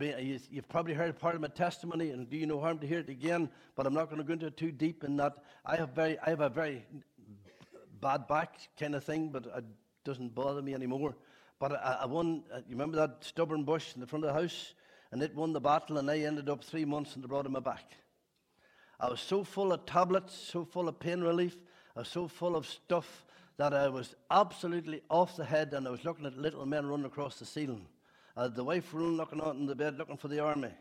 [0.00, 3.08] You've probably heard part of my testimony, and do you no harm to hear it
[3.08, 5.34] again, but I'm not going to go into it too deep in that.
[5.64, 6.84] I have, very, I have a very
[8.00, 9.64] bad back kind of thing, but it
[10.04, 11.14] doesn't bother me anymore.
[11.60, 14.40] But I, I won, uh, you remember that stubborn bush in the front of the
[14.40, 14.74] house?
[15.12, 17.52] And it won the battle, and I ended up three months in the broad of
[17.52, 17.84] my back.
[18.98, 21.56] I was so full of tablets, so full of pain relief,
[21.94, 23.24] I was so full of stuff
[23.58, 27.06] that I was absolutely off the head, and I was looking at little men running
[27.06, 27.86] across the ceiling.
[28.36, 30.72] Uh, the wife room looking out in the bed looking for the army.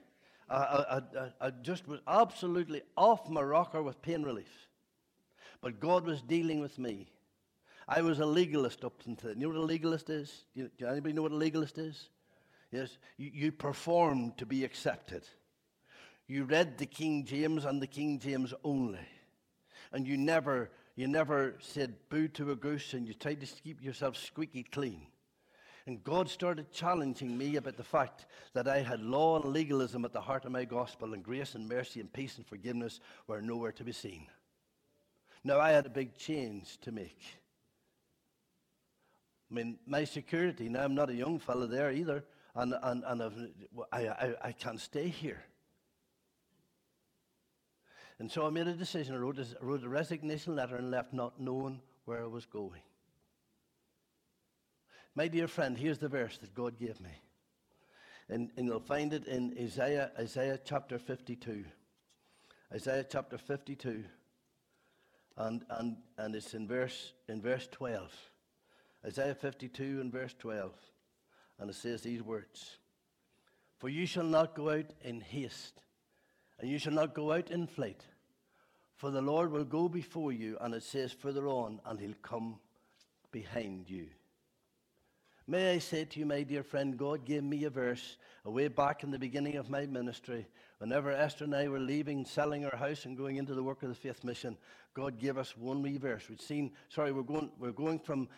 [0.50, 1.02] I, I, I,
[1.48, 4.68] I just was absolutely off my rocker with pain relief.
[5.62, 7.08] But God was dealing with me.
[7.88, 10.46] I was a legalist up until you know what a legalist is?
[10.56, 12.10] Do, do anybody know what a legalist is?
[12.72, 15.24] Yes, you, you performed to be accepted.
[16.28, 19.06] You read the King James and the King James only,
[19.92, 23.82] and you never you never said boo to a goose, and you tried to keep
[23.82, 25.08] yourself squeaky clean.
[25.86, 30.14] And God started challenging me about the fact that I had law and legalism at
[30.14, 33.74] the heart of my gospel, and grace and mercy and peace and forgiveness were nowhere
[33.74, 34.28] to be seen.
[35.44, 37.20] Now, I had a big change to make.
[39.52, 42.24] I mean, my security, now I'm not a young fellow there either,
[42.56, 43.52] and, and, and
[43.92, 45.44] I, I, I can't stay here.
[48.20, 49.16] And so I made a decision.
[49.16, 52.82] I wrote wrote a resignation letter and left not knowing where I was going.
[55.16, 57.12] My dear friend, here's the verse that God gave me.
[58.30, 61.66] And, and you'll find it in Isaiah, Isaiah chapter 52.
[62.74, 64.04] Isaiah chapter 52.
[65.38, 68.12] And, and, and it's in verse, in verse 12.
[69.06, 70.72] Isaiah 52 and verse 12.
[71.60, 72.78] And it says these words
[73.78, 75.82] For you shall not go out in haste,
[76.60, 78.04] and you shall not go out in flight.
[78.96, 82.58] For the Lord will go before you, and it says further on, and he'll come
[83.32, 84.08] behind you.
[85.46, 88.16] May I say to you, my dear friend, God gave me a verse
[88.46, 90.48] way back in the beginning of my ministry.
[90.78, 93.90] Whenever Esther and I were leaving, selling our house, and going into the work of
[93.90, 94.58] the faith mission,
[94.94, 96.30] God gave us one wee verse.
[96.30, 98.30] We'd seen, sorry, we're going, we're going from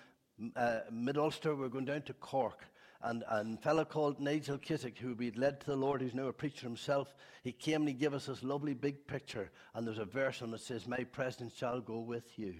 [0.55, 2.65] uh, Mid Ulster, we're going down to Cork.
[3.03, 6.25] And, and a fellow called Nigel Kissack, who we'd led to the Lord, who's now
[6.25, 9.51] a preacher himself, he came and he gave us this lovely big picture.
[9.75, 12.55] And there's a verse on it that says, My presence shall go with you.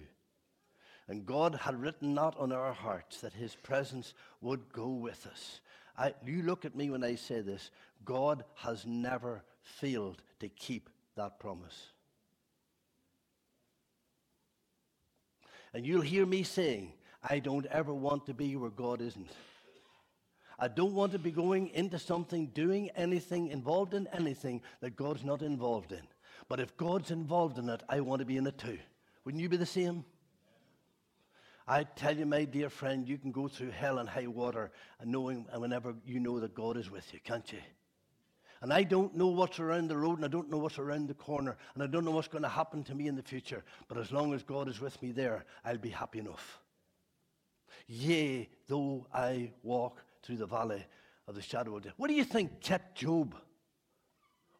[1.08, 5.60] And God had written that on our hearts that His presence would go with us.
[5.96, 7.70] I, you look at me when I say this.
[8.04, 11.90] God has never failed to keep that promise.
[15.72, 16.92] And you'll hear me saying,
[17.22, 19.30] I don't ever want to be where God isn't.
[20.58, 25.22] I don't want to be going into something, doing anything, involved in anything that God's
[25.22, 26.02] not involved in.
[26.48, 28.78] But if God's involved in it, I want to be in it too.
[29.24, 30.04] Wouldn't you be the same?
[31.68, 35.10] I tell you, my dear friend, you can go through hell and high water and
[35.10, 37.58] knowing and whenever you know that God is with you, can't you?
[38.62, 41.14] And I don't know what's around the road and I don't know what's around the
[41.14, 43.64] corner and I don't know what's going to happen to me in the future.
[43.88, 46.60] But as long as God is with me there, I'll be happy enough.
[47.88, 50.84] Yea, though I walk through the valley
[51.28, 51.94] of the shadow of death.
[51.96, 53.34] What do you think kept Job?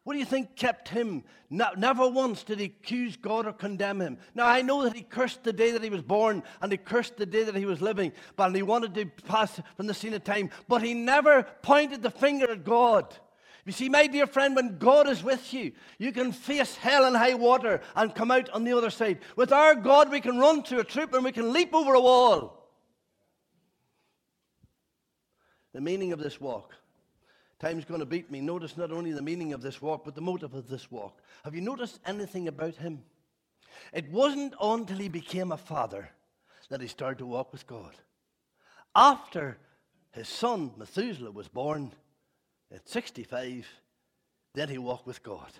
[0.07, 1.25] What do you think kept him?
[1.49, 4.17] Never once did he accuse God or condemn him.
[4.35, 7.17] Now, I know that he cursed the day that he was born and he cursed
[7.17, 10.23] the day that he was living, but he wanted to pass from the scene of
[10.23, 13.17] time, but he never pointed the finger at God.
[13.65, 17.17] You see, my dear friend, when God is with you, you can face hell and
[17.17, 19.19] high water and come out on the other side.
[19.35, 21.99] With our God, we can run through a troop and we can leap over a
[21.99, 22.71] wall.
[25.73, 26.75] The meaning of this walk.
[27.59, 28.39] Time's going to beat me.
[28.39, 31.21] Notice not only the meaning of this walk, but the motive of this walk.
[31.43, 33.03] Have you noticed anything about him?
[33.93, 36.09] It wasn't until he became a father
[36.69, 37.93] that he started to walk with God.
[38.95, 39.57] After
[40.11, 41.93] his son Methuselah was born
[42.71, 43.67] at 65,
[44.53, 45.51] then he walked with God.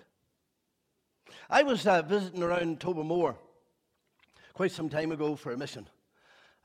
[1.50, 3.36] I was uh, visiting around Tobermore
[4.54, 5.86] quite some time ago for a mission.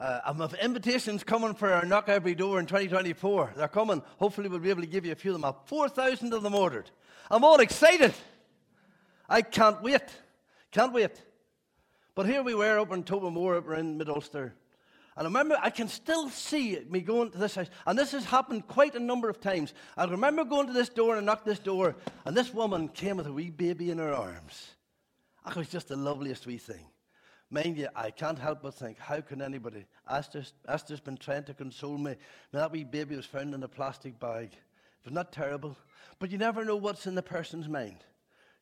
[0.03, 3.53] Uh, have invitations coming for our Knock Every Door in 2024.
[3.55, 4.03] They're coming.
[4.19, 5.45] Hopefully, we'll be able to give you a few of them.
[5.45, 6.91] I have 4,000 of them ordered.
[7.31, 8.13] I'm all excited.
[9.29, 10.01] I can't wait.
[10.71, 11.21] Can't wait.
[12.15, 14.53] But here we were up in Tobermore, up in Mid Ulster.
[15.15, 17.69] And I remember, I can still see me going to this house.
[17.87, 19.73] And this has happened quite a number of times.
[19.95, 21.95] I remember going to this door and I knocked this door,
[22.25, 24.71] and this woman came with a wee baby in her arms.
[25.45, 26.83] That was just the loveliest wee thing.
[27.53, 29.85] Mind you, I can't help but think, how can anybody?
[30.09, 32.15] Esther's, Esther's been trying to console me.
[32.51, 34.53] That wee baby was found in a plastic bag.
[34.53, 35.77] It was not terrible.
[36.17, 37.97] But you never know what's in the person's mind.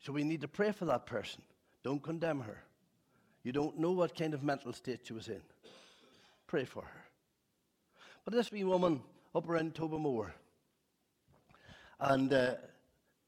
[0.01, 1.41] So we need to pray for that person.
[1.85, 2.57] Don't condemn her.
[3.43, 5.41] You don't know what kind of mental state she was in.
[6.45, 7.01] Pray for her.
[8.25, 8.99] But this wee woman
[9.33, 10.33] up around Tobermore,
[11.97, 12.55] and uh,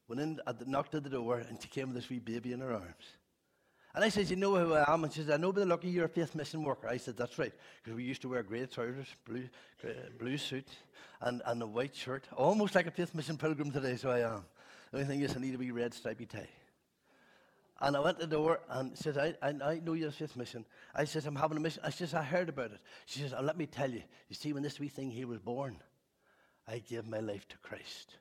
[0.08, 2.74] went in, knocked at the door, and she came with this wee baby in her
[2.74, 3.16] arms.
[3.94, 5.04] And I said, You know who I am?
[5.04, 6.88] And she said, I know by the lucky you're a faith mission worker.
[6.88, 7.52] I said, That's right.
[7.82, 9.48] Because we used to wear grey trousers, blue,
[10.18, 10.68] blue suit,
[11.20, 12.26] and, and a white shirt.
[12.36, 14.44] Almost like a faith mission pilgrim today, so I am.
[14.90, 16.48] The only thing is, I need a wee red stripy tie.
[17.80, 20.36] And I went to the door and said, I, I, I know you're a faith
[20.36, 20.64] mission.
[20.94, 21.82] I said, I'm having a mission.
[21.84, 22.78] I said, I heard about it.
[23.06, 24.02] She says, oh, let me tell you.
[24.28, 25.76] You see, when this wee thing here was born,
[26.66, 28.16] I gave my life to Christ.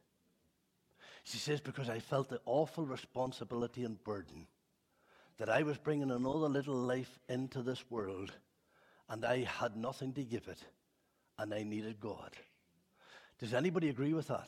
[1.23, 4.47] She says, because I felt the awful responsibility and burden
[5.43, 8.31] that I was bringing another little life into this world
[9.09, 10.63] and I had nothing to give it
[11.37, 12.31] and I needed God.
[13.39, 14.47] Does anybody agree with that?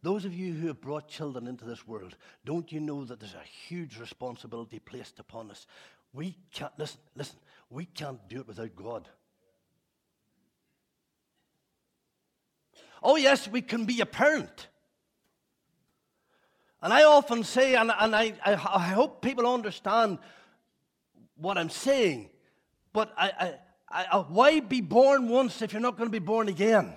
[0.00, 3.34] Those of you who have brought children into this world, don't you know that there's
[3.34, 5.66] a huge responsibility placed upon us?
[6.14, 7.36] We can't, listen, listen,
[7.68, 9.10] we can't do it without God.
[13.02, 14.68] Oh, yes, we can be a parent.
[16.82, 20.18] And I often say, and, and I, I, I, hope people understand
[21.36, 22.30] what I'm saying,
[22.92, 23.54] but I,
[23.90, 26.96] I, why be born once if you're not going to be born again?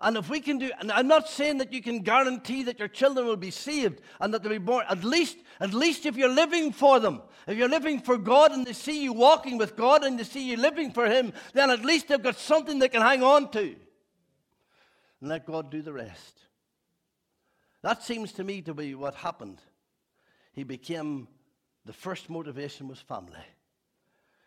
[0.00, 2.88] And if we can do, and I'm not saying that you can guarantee that your
[2.88, 6.28] children will be saved and that they'll be born, at least, at least if you're
[6.28, 10.04] living for them, if you're living for God and they see you walking with God
[10.04, 13.00] and they see you living for Him, then at least they've got something they can
[13.00, 13.74] hang on to.
[15.20, 16.45] And let God do the rest.
[17.86, 19.62] That seems to me to be what happened.
[20.52, 21.28] He became,
[21.84, 23.46] the first motivation was family.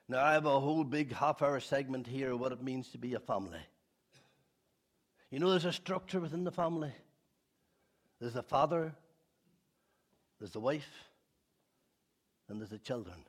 [0.10, 2.98] Now, I have a whole big half hour segment here of what it means to
[2.98, 3.62] be a family.
[5.32, 6.92] You know, there's a structure within the family.
[8.20, 8.94] There's the father,
[10.38, 11.08] there's the wife,
[12.50, 13.24] and there's the children.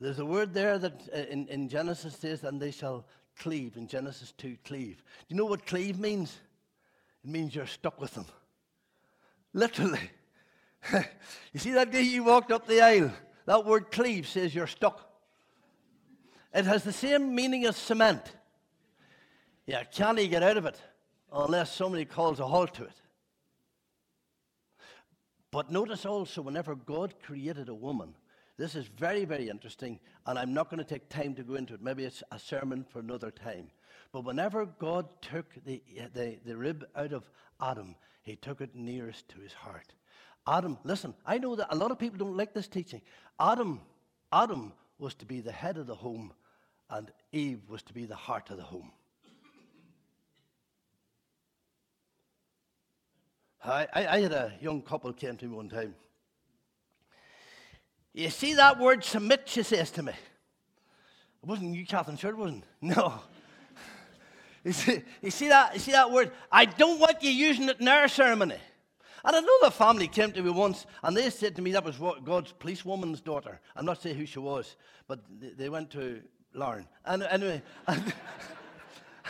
[0.00, 3.04] There's a word there that uh, in, in Genesis says, and they shall
[3.38, 3.76] cleave.
[3.76, 4.96] In Genesis 2, cleave.
[4.96, 6.38] Do you know what cleave means?
[7.22, 8.24] It means you're stuck with them.
[9.56, 10.10] Literally.
[10.92, 13.10] you see that day you walked up the aisle?
[13.46, 15.10] That word cleave says you're stuck.
[16.52, 18.20] It has the same meaning as cement.
[19.66, 20.78] You can't get out of it
[21.32, 23.00] unless somebody calls a halt to it.
[25.50, 28.14] But notice also, whenever God created a woman,
[28.58, 31.72] this is very, very interesting, and I'm not going to take time to go into
[31.72, 31.80] it.
[31.80, 33.70] Maybe it's a sermon for another time.
[34.12, 35.82] But whenever God took the,
[36.12, 37.96] the, the rib out of Adam,
[38.26, 39.94] he took it nearest to his heart.
[40.48, 43.00] Adam, listen, I know that a lot of people don't like this teaching.
[43.38, 43.80] Adam,
[44.32, 46.32] Adam was to be the head of the home,
[46.90, 48.90] and Eve was to be the heart of the home.
[53.64, 55.94] I, I, I had a young couple came to me one time.
[58.12, 60.12] You see that word submit, she says to me.
[60.12, 62.64] It wasn't you, Catherine, sure it wasn't.
[62.80, 63.20] No.
[64.66, 66.32] You see, that, you see that word?
[66.50, 68.56] I don't want you using it in our ceremony.
[69.24, 72.50] And another family came to me once, and they said to me that was God's
[72.50, 73.60] policewoman's daughter.
[73.76, 74.74] I'm not saying who she was,
[75.06, 76.20] but they went to
[76.52, 76.88] Lauren.
[77.04, 78.12] And anyway, and,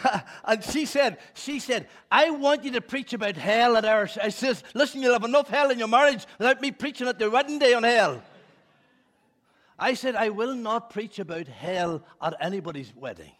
[0.45, 4.09] and she said, she said, I want you to preach about hell at our.
[4.23, 7.29] I says, listen, you'll have enough hell in your marriage without me preaching at the
[7.29, 8.23] wedding day on hell.
[9.79, 13.33] I said, I will not preach about hell at anybody's wedding.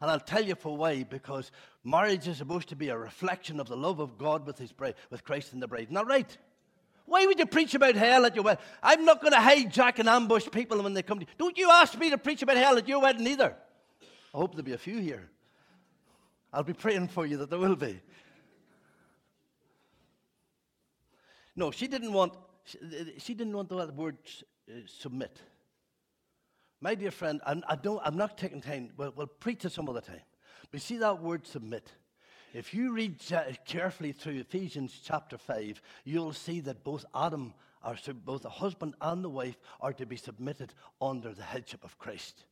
[0.00, 1.50] And I'll tell you for why, because
[1.84, 4.94] marriage is supposed to be a reflection of the love of God with, his bride,
[5.10, 5.90] with Christ and the bride.
[5.90, 6.36] Not right?
[7.06, 8.62] Why would you preach about hell at your wedding?
[8.82, 11.32] I'm not going to hijack and ambush people when they come to you.
[11.38, 13.56] Don't you ask me to preach about hell at your wedding either.
[14.34, 15.30] I hope there'll be a few here.
[16.52, 18.00] I'll be praying for you that there will be.
[21.54, 22.34] No, she didn't want,
[23.18, 24.18] she, didn't want the word
[24.68, 25.40] uh, submit.
[26.80, 28.90] My dear friend, I'm, I don't, I'm not taking time.
[28.96, 30.20] We'll, we'll preach it some other time.
[30.70, 31.90] But see that word submit.
[32.52, 33.20] If you read
[33.66, 37.54] carefully through Ephesians chapter 5, you'll see that both Adam,
[38.24, 42.44] both the husband and the wife, are to be submitted under the headship of Christ.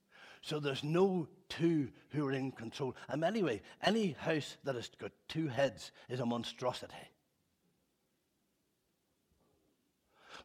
[0.43, 2.95] So there's no two who are in control.
[3.09, 6.95] And anyway, any house that has got two heads is a monstrosity.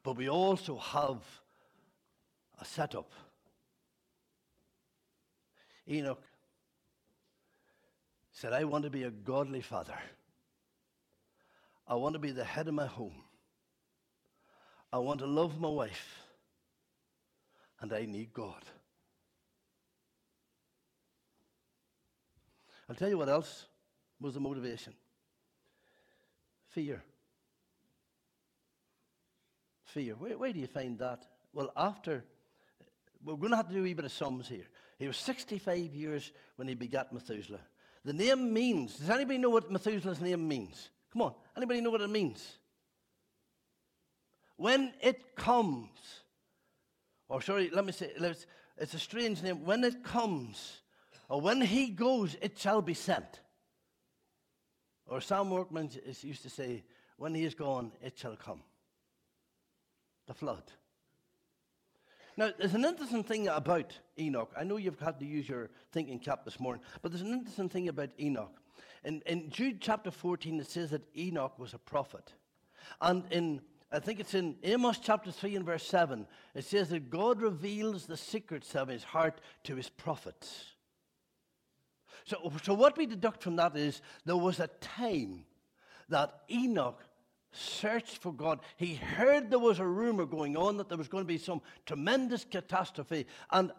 [0.03, 1.17] But we also have
[2.61, 3.11] a setup
[5.89, 6.21] Enoch
[8.31, 9.97] said, I want to be a godly father.
[11.87, 13.23] I want to be the head of my home.
[14.93, 16.23] I want to love my wife.
[17.81, 18.63] And I need God.
[22.87, 23.65] I'll tell you what else
[24.19, 24.93] was the motivation
[26.69, 27.03] fear.
[29.85, 30.15] Fear.
[30.15, 31.25] Where, where do you find that?
[31.53, 32.23] Well, after,
[33.23, 34.67] we're going to have to do a wee bit of sums here.
[34.99, 37.61] He was 65 years when he begat Methuselah.
[38.05, 40.89] The name means, does anybody know what Methuselah's name means?
[41.11, 42.57] Come on, anybody know what it means?
[44.57, 45.89] When it comes,
[47.29, 48.11] or sorry, let me say,
[48.77, 49.63] it's a strange name.
[49.65, 50.81] When it comes,
[51.29, 53.39] or when he goes, it shall be sent.
[55.07, 55.89] Or Sam Workman
[56.21, 56.83] used to say,
[57.17, 58.61] when he is gone, it shall come.
[60.27, 60.63] The flood.
[62.39, 64.53] Now, there's an interesting thing about Enoch.
[64.57, 67.67] I know you've had to use your thinking cap this morning, but there's an interesting
[67.67, 68.61] thing about Enoch.
[69.03, 72.31] In, in Jude chapter 14, it says that Enoch was a prophet.
[73.01, 73.59] And in,
[73.91, 76.25] I think it's in Amos chapter 3 and verse 7,
[76.55, 80.63] it says that God reveals the secrets of his heart to his prophets.
[82.23, 85.43] So, so what we deduct from that is there was a time
[86.07, 87.03] that Enoch
[87.51, 88.59] searched for God.
[88.77, 91.61] He heard there was a rumor going on that there was going to be some
[91.85, 93.25] tremendous catastrophe.
[93.51, 93.71] And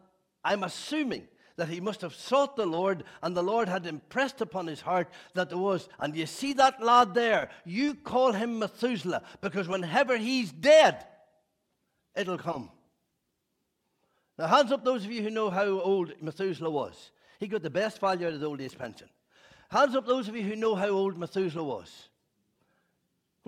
[0.45, 4.67] I'm assuming that he must have sought the Lord, and the Lord had impressed upon
[4.67, 5.89] his heart that there was.
[5.99, 7.51] And you see that lad there?
[7.65, 11.05] You call him Methuselah, because whenever he's dead,
[12.17, 12.71] it'll come.
[14.39, 17.11] Now, hands up those of you who know how old Methuselah was.
[17.39, 19.09] He got the best value out of the old age pension.
[19.71, 22.09] Hands up those of you who know how old Methuselah was.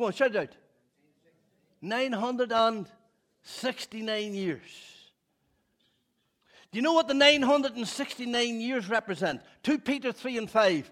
[0.03, 0.57] Come on, shout it out.
[1.80, 4.61] 969 years.
[6.72, 9.42] Do you know what the 969 years represent?
[9.62, 10.90] 2 Peter 3 and 5.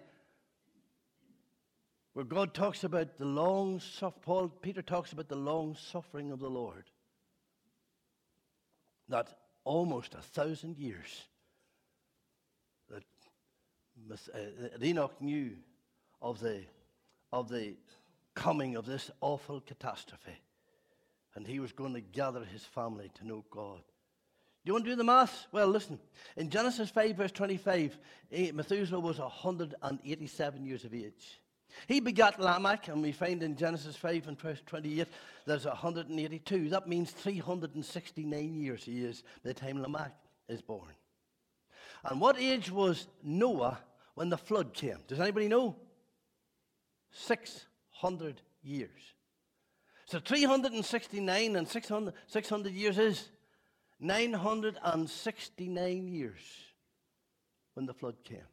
[2.13, 6.39] Where God talks about the long suffering, Paul, Peter talks about the long suffering of
[6.39, 6.85] the Lord.
[9.09, 11.25] That almost a thousand years
[12.89, 13.03] that
[14.33, 14.39] uh,
[14.81, 15.57] Enoch knew
[16.23, 16.63] of the,
[17.33, 17.75] of the
[18.41, 20.41] coming of this awful catastrophe.
[21.35, 23.83] And he was going to gather his family to know God.
[24.65, 25.47] Do you want to do the math?
[25.53, 25.99] Well, listen.
[26.39, 27.99] In Genesis 5, verse 25,
[28.33, 31.41] eh, Methuselah was 187 years of age.
[31.87, 35.07] He begat Lamech, and we find in Genesis 5 and verse 28
[35.47, 36.71] there's 182.
[36.71, 40.13] That means 369 years he is by the time Lamech
[40.49, 40.91] is born.
[42.05, 43.79] And what age was Noah
[44.15, 44.99] when the flood came?
[45.07, 45.77] Does anybody know?
[47.13, 47.67] Six
[48.01, 49.15] 100 years.
[50.07, 53.29] So 369 and 600, 600 years is
[54.01, 56.41] 969 years
[57.75, 58.49] when the flood came.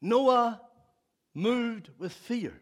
[0.00, 0.60] Noah
[1.34, 2.60] moved with fear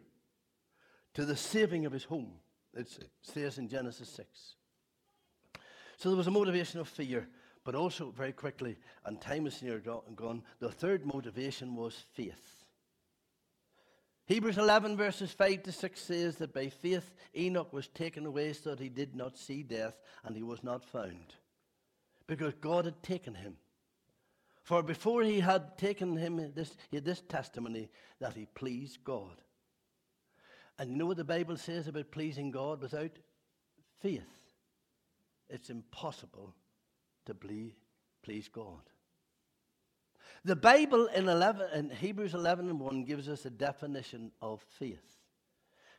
[1.14, 2.32] to the saving of his home,
[2.74, 2.88] it
[3.22, 4.56] says in Genesis 6.
[5.96, 7.28] So there was a motivation of fear.
[7.62, 12.59] But also, very quickly, and time is near gone, the third motivation was faith.
[14.30, 18.70] Hebrews 11, verses 5 to 6 says that by faith Enoch was taken away so
[18.70, 21.34] that he did not see death and he was not found.
[22.28, 23.56] Because God had taken him.
[24.62, 27.88] For before he had taken him, this, he had this testimony
[28.20, 29.42] that he pleased God.
[30.78, 33.18] And you know what the Bible says about pleasing God without
[34.00, 34.22] faith?
[35.48, 36.54] It's impossible
[37.26, 38.82] to please God.
[40.44, 45.18] The Bible in, 11, in Hebrews 11 and 1 gives us a definition of faith.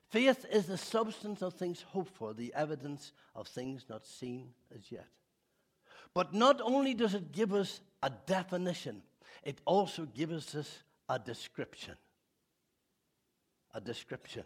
[0.09, 4.91] Faith is the substance of things hoped for, the evidence of things not seen as
[4.91, 5.07] yet.
[6.13, 9.03] But not only does it give us a definition,
[9.43, 11.95] it also gives us a description.
[13.73, 14.43] A description.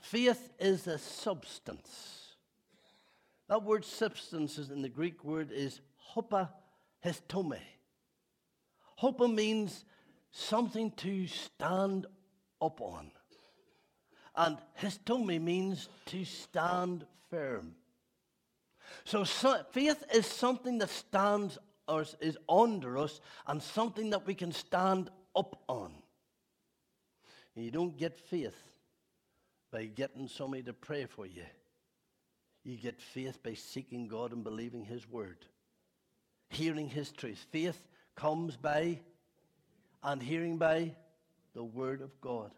[0.00, 2.36] Faith is a substance.
[3.48, 5.80] That word substance is in the Greek word is
[6.14, 6.50] hopa
[7.00, 7.54] histome.
[9.00, 9.84] Hopa means
[10.30, 12.06] something to stand
[12.60, 13.10] up on.
[14.36, 17.74] And histome means to stand firm.
[19.04, 24.34] So, so, faith is something that stands or is under us and something that we
[24.34, 25.92] can stand up on.
[27.54, 28.56] You don't get faith
[29.72, 31.44] by getting somebody to pray for you.
[32.64, 35.46] You get faith by seeking God and believing His word,
[36.50, 37.44] hearing His truth.
[37.50, 37.80] Faith
[38.14, 39.00] comes by
[40.02, 40.94] and hearing by
[41.54, 42.50] the word of God.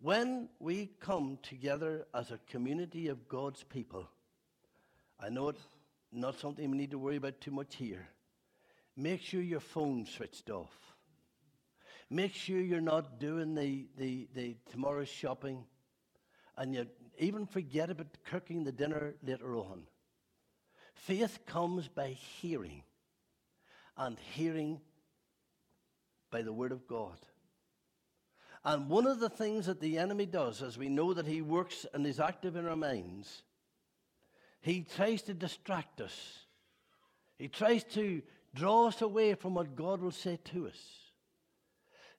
[0.00, 4.08] When we come together as a community of God's people,
[5.18, 5.66] I know it's
[6.12, 8.08] not something we need to worry about too much here.
[8.96, 10.74] Make sure your phone's switched off.
[12.08, 15.64] Make sure you're not doing the, the, the tomorrow's shopping
[16.56, 16.86] and you
[17.18, 19.82] even forget about cooking the dinner later on.
[21.04, 22.82] Faith comes by hearing,
[23.96, 24.80] and hearing
[26.30, 27.18] by the Word of God.
[28.64, 31.86] And one of the things that the enemy does, as we know that he works
[31.94, 33.42] and is active in our minds,
[34.60, 36.40] he tries to distract us.
[37.38, 38.20] He tries to
[38.54, 41.09] draw us away from what God will say to us.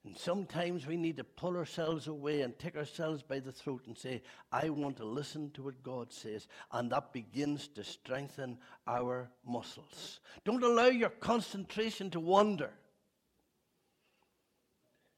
[0.04, 3.96] And sometimes we need to pull ourselves away and take ourselves by the throat and
[3.96, 6.48] say, I want to listen to what God says.
[6.72, 10.20] And that begins to strengthen our muscles.
[10.44, 12.72] Don't allow your concentration to wander.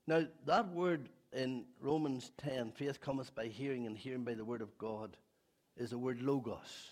[0.05, 4.61] Now, that word in Romans 10, faith cometh by hearing, and hearing by the word
[4.61, 5.15] of God,
[5.77, 6.89] is the word logos.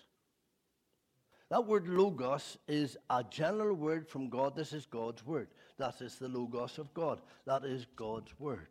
[1.50, 4.56] That word logos is a general word from God.
[4.56, 5.50] This is God's word.
[5.82, 7.20] That is the logos of God.
[7.48, 8.68] That is God's word.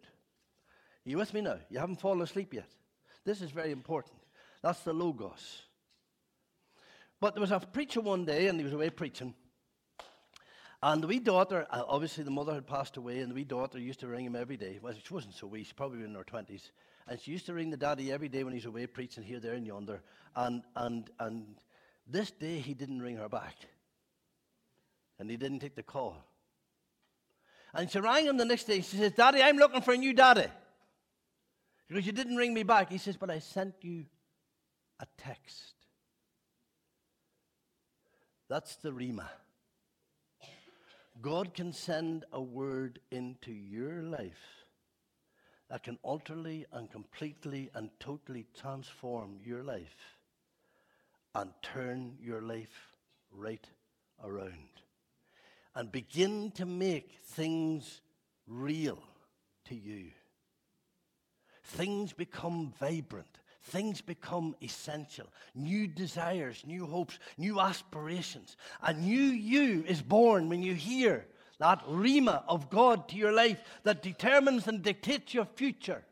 [1.05, 1.57] Are you with me now?
[1.69, 2.69] You haven't fallen asleep yet.
[3.25, 4.15] This is very important.
[4.63, 5.63] That's the logos.
[7.21, 9.35] But there was a preacher one day, and he was away preaching.
[10.81, 13.81] And the wee daughter, uh, obviously the mother had passed away, and the wee daughter
[13.81, 14.79] used to ring him every day.
[14.81, 16.71] Well, she wasn't so wee, she probably in her 20s.
[17.09, 19.55] And she used to ring the daddy every day when he's away preaching here, there,
[19.55, 20.01] and yonder.
[20.37, 21.57] And, and, and
[22.07, 23.57] this day, he didn't ring her back.
[25.19, 26.30] And he didn't take the call.
[27.75, 28.81] And she rang him the next day.
[28.81, 30.47] She says, Daddy, I'm looking for a new daddy.
[31.89, 32.91] Because you didn't ring me back.
[32.91, 34.07] He says, But I sent you
[35.01, 35.75] a text.
[38.49, 39.29] That's the Rhema.
[41.23, 44.64] God can send a word into your life
[45.68, 50.18] that can utterly and completely and totally transform your life
[51.35, 52.97] and turn your life
[53.31, 53.64] right
[54.25, 54.81] around
[55.81, 58.03] and begin to make things
[58.47, 58.99] real
[59.64, 60.11] to you.
[61.64, 63.39] Things become vibrant.
[63.62, 65.26] Things become essential.
[65.55, 68.59] New desires, new hopes, new aspirations.
[68.83, 71.26] A new you is born when you hear
[71.61, 76.05] that rhema of God to your life that determines and dictates your future.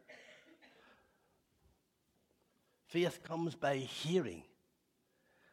[2.86, 4.44] Faith comes by hearing,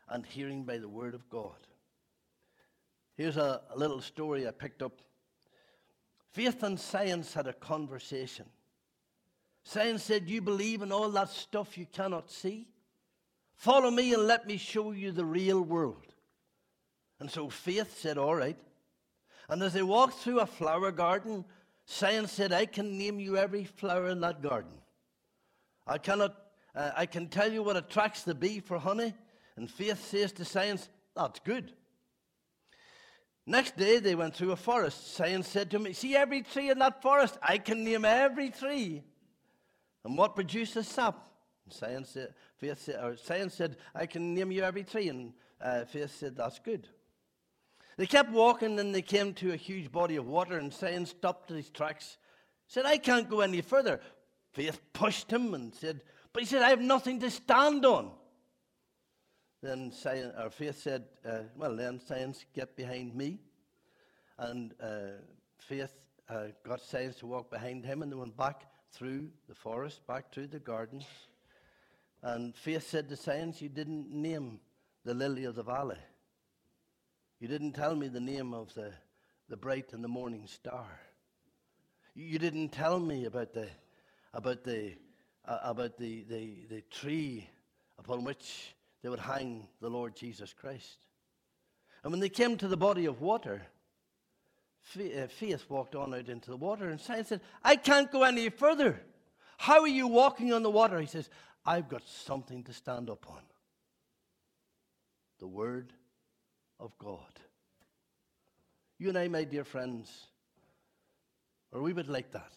[0.07, 1.57] and hearing by the word of God.
[3.15, 5.01] Here's a, little story I picked up.
[6.31, 8.45] Faith and science had a conversation.
[9.63, 12.67] Science said, You believe in all that stuff you cannot see?
[13.55, 16.13] Follow me and let me show you the real world.
[17.21, 18.57] And so faith said, All right.
[19.47, 21.45] And as they walked through a flower garden,
[21.85, 24.71] science said, I can name you every flower in that garden.
[25.87, 26.35] I cannot,
[26.75, 29.13] uh, I can tell you what attracts the bee for honey.
[29.55, 31.71] And faith says to science, That's good.
[33.47, 35.15] Next day, they went through a forest.
[35.15, 37.37] Science said to me, See every tree in that forest?
[37.43, 39.03] I can name every tree.
[40.03, 41.15] And what produces sap?
[41.65, 45.09] And science said, faith said, science said, I can name you every tree.
[45.09, 46.87] And uh, Faith said, That's good.
[47.97, 51.49] They kept walking and they came to a huge body of water, and Science stopped
[51.49, 52.17] his tracks.
[52.67, 53.99] Said, I can't go any further.
[54.53, 56.01] Faith pushed him and said,
[56.33, 58.11] But he said, I have nothing to stand on.
[59.65, 63.39] Then science, or Faith said, uh, Well, then, Science, get behind me.
[64.37, 65.17] And uh,
[65.57, 65.91] Faith
[66.29, 70.31] uh, got Science to walk behind him, and they went back through the forest, back
[70.31, 71.07] through the gardens.
[72.21, 74.59] And Faith said to Science, You didn't name
[75.03, 75.97] the lily of the valley.
[77.39, 78.93] You didn't tell me the name of the,
[79.49, 80.85] the bright and the morning star.
[82.13, 83.67] You didn't tell me about the,
[84.31, 84.93] about the,
[85.43, 87.49] uh, about the, the, the tree
[87.97, 88.74] upon which
[89.05, 91.05] they would hang the Lord Jesus Christ.
[92.01, 93.61] And when they came to the body of water,
[94.99, 98.49] uh, Faith walked on out into the water, and Science said, I can't go any
[98.49, 98.99] further.
[99.59, 100.99] How are you walking on the water?
[100.99, 101.29] He says,
[101.63, 103.43] I've got something to stand up on
[105.39, 105.93] the Word
[106.79, 107.39] of God.
[108.97, 110.09] You and I, my dear friends,
[111.71, 112.53] are we would like that.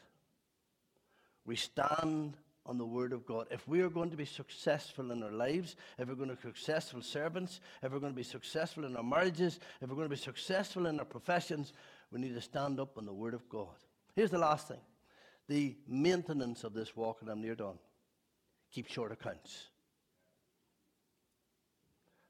[1.44, 2.38] We stand
[2.68, 3.46] on the Word of God.
[3.50, 6.42] If we are going to be successful in our lives, if we're going to be
[6.42, 10.14] successful servants, if we're going to be successful in our marriages, if we're going to
[10.14, 11.72] be successful in our professions,
[12.12, 13.74] we need to stand up on the Word of God.
[14.14, 14.80] Here's the last thing
[15.48, 17.78] the maintenance of this walk, and I'm near done.
[18.70, 19.68] Keep short accounts.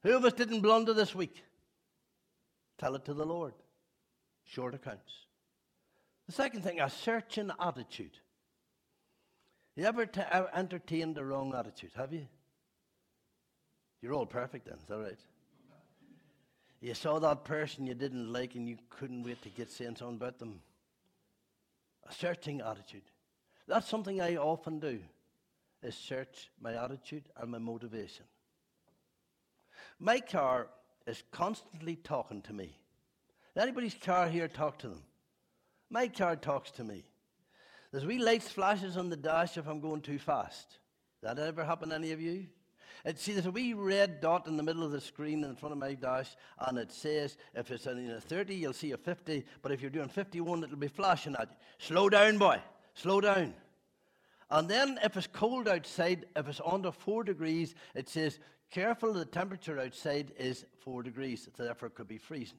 [0.03, 1.43] Who of us didn't blunder this week?
[2.77, 3.53] Tell it to the Lord.
[4.45, 5.11] Short accounts.
[6.27, 8.17] The second thing, a searching attitude.
[9.75, 11.91] You ever, t- ever entertained the wrong attitude?
[11.95, 12.27] Have you?
[14.01, 15.19] You're all perfect then, is that right?
[16.81, 20.15] You saw that person you didn't like and you couldn't wait to get saying something
[20.15, 20.61] about them.
[22.09, 23.03] A searching attitude.
[23.67, 24.99] That's something I often do,
[25.83, 28.25] is search my attitude and my motivation.
[29.99, 30.67] My car
[31.05, 32.75] is constantly talking to me.
[33.57, 35.03] Anybody's car here talk to them?
[35.89, 37.03] My car talks to me.
[37.91, 40.77] There's wee lights flashes on the dash if I'm going too fast.
[41.21, 42.47] That ever happen to any of you?
[43.05, 45.73] And see, there's a wee red dot in the middle of the screen in front
[45.73, 49.45] of my dash, and it says if it's in a 30, you'll see a 50,
[49.61, 51.55] but if you're doing 51, it'll be flashing at you.
[51.77, 52.59] Slow down, boy.
[52.93, 53.53] Slow down.
[54.51, 58.39] And then if it's cold outside, if it's under four degrees, it says
[58.71, 62.57] careful the temperature outside is four degrees, therefore it could be freezing.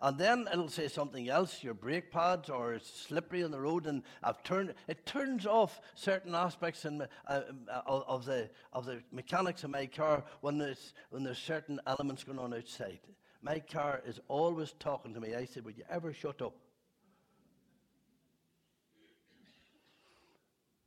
[0.00, 3.86] And then it'll say something else, your brake pads, or it's slippery on the road,
[3.86, 4.74] and I've turned.
[4.86, 9.86] It turns off certain aspects in, uh, uh, of the of the mechanics of my
[9.86, 13.00] car when there's when there's certain elements going on outside.
[13.42, 15.34] My car is always talking to me.
[15.34, 16.54] I said, "Would you ever shut up?"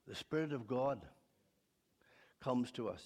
[0.08, 1.06] The Spirit of God
[2.40, 3.04] comes to us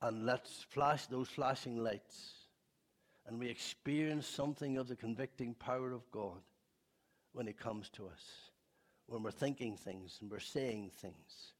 [0.00, 2.35] and lets flash those flashing lights
[3.26, 6.40] and we experience something of the convicting power of God
[7.32, 8.50] when it comes to us.
[9.06, 11.52] When we're thinking things and we're saying things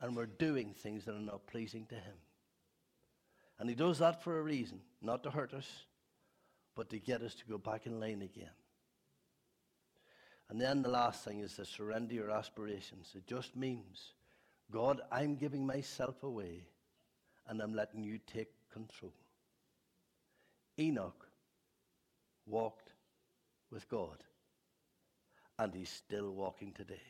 [0.00, 2.16] and we're doing things that are not pleasing to Him.
[3.58, 5.68] And He does that for a reason, not to hurt us,
[6.74, 8.50] but to get us to go back in line again.
[10.48, 13.12] And then the last thing is to surrender your aspirations.
[13.14, 14.12] It just means,
[14.70, 16.66] God, I'm giving myself away
[17.48, 19.12] and I'm letting you take control.
[20.78, 21.26] Enoch
[22.46, 22.92] walked
[23.70, 24.22] with God,
[25.58, 27.02] and he's still walking today.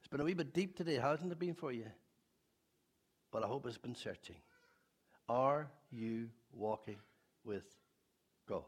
[0.00, 1.86] It's been a wee bit deep today, hasn't it been for you?
[3.30, 4.36] But I hope it's been searching.
[5.28, 6.98] Are you walking
[7.44, 7.64] with
[8.48, 8.64] God?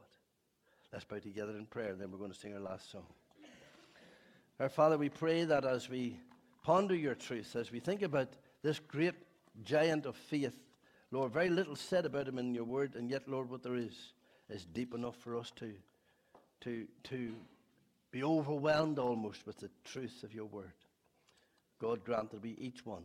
[0.93, 3.07] Let's bow together in prayer, and then we're going to sing our last song.
[4.61, 6.17] Our Father, we pray that as we
[6.63, 8.29] ponder your truth, as we think about
[8.63, 9.15] this great
[9.65, 10.57] giant of faith
[11.15, 14.15] Lord, very little said about him in your word, and yet, Lord, what there is
[14.51, 15.73] is deep enough for us to,
[16.63, 17.33] to, to
[18.11, 20.73] be overwhelmed almost with the truth of your word.
[21.81, 23.05] God grant that we each one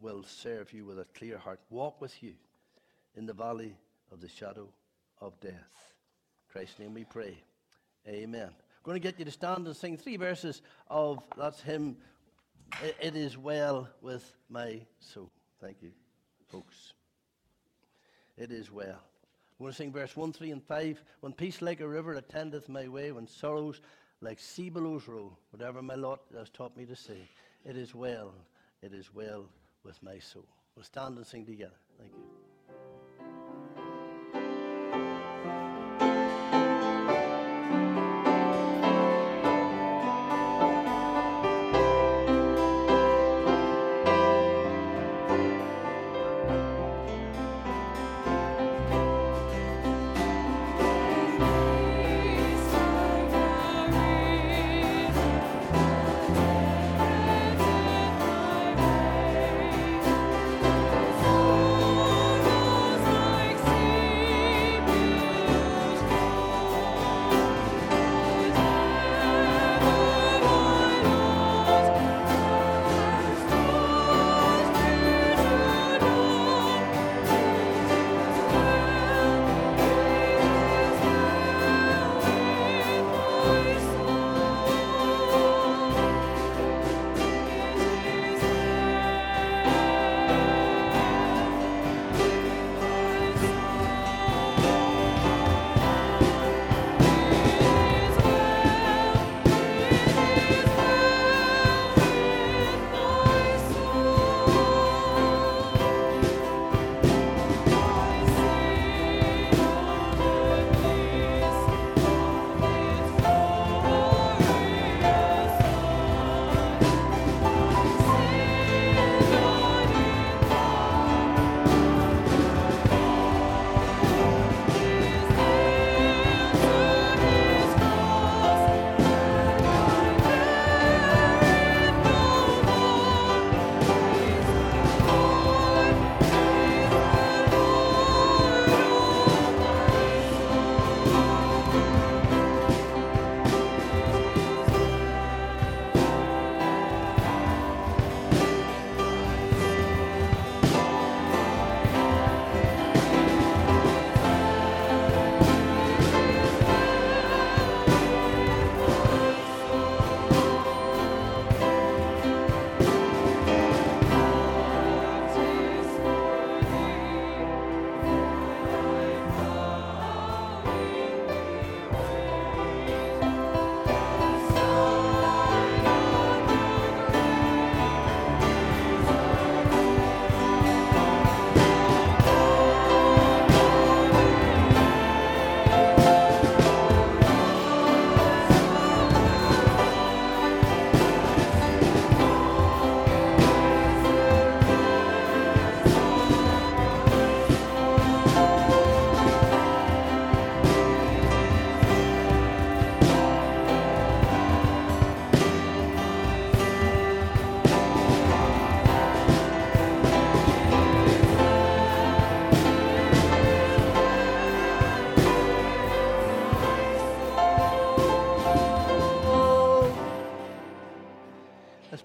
[0.00, 2.32] will serve you with a clear heart, walk with you
[3.16, 3.76] in the valley
[4.10, 4.66] of the shadow
[5.20, 5.52] of death.
[5.52, 7.36] In Christ's name we pray.
[8.08, 8.48] Amen.
[8.48, 11.98] I'm going to get you to stand and sing three verses of that hymn,
[12.98, 15.30] It is Well with My Soul.
[15.60, 15.90] Thank you,
[16.48, 16.94] folks
[18.36, 19.02] it is well.
[19.58, 21.02] We're going to sing verse 1, 3, and 5.
[21.20, 23.80] When peace like a river attendeth my way, when sorrows
[24.20, 27.28] like sea billows roll, whatever my lot has taught me to say,
[27.64, 28.34] it is well,
[28.82, 29.46] it is well
[29.84, 30.46] with my soul.
[30.74, 31.76] We'll stand and sing together.
[31.98, 32.45] Thank you.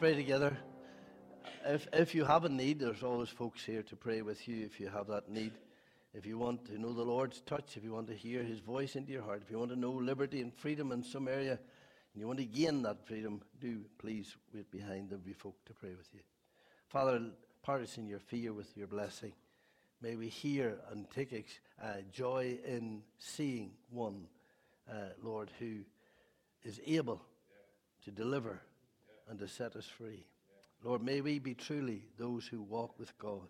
[0.01, 0.57] Pray together.
[1.63, 4.79] If, if you have a need, there's always folks here to pray with you if
[4.79, 5.51] you have that need.
[6.15, 8.95] If you want to know the Lord's touch, if you want to hear his voice
[8.95, 12.19] into your heart, if you want to know liberty and freedom in some area, and
[12.19, 15.13] you want to gain that freedom, do please wait behind.
[15.23, 16.21] Be folk to pray with you.
[16.87, 17.21] Father,
[17.61, 19.33] part us in your fear with your blessing.
[20.01, 21.45] May we hear and take
[21.79, 24.25] uh, joy in seeing one,
[24.91, 25.81] uh, Lord, who
[26.63, 27.21] is able
[28.05, 28.63] to deliver
[29.31, 30.25] and to set us free.
[30.83, 33.47] Lord, may we be truly those who walk with God.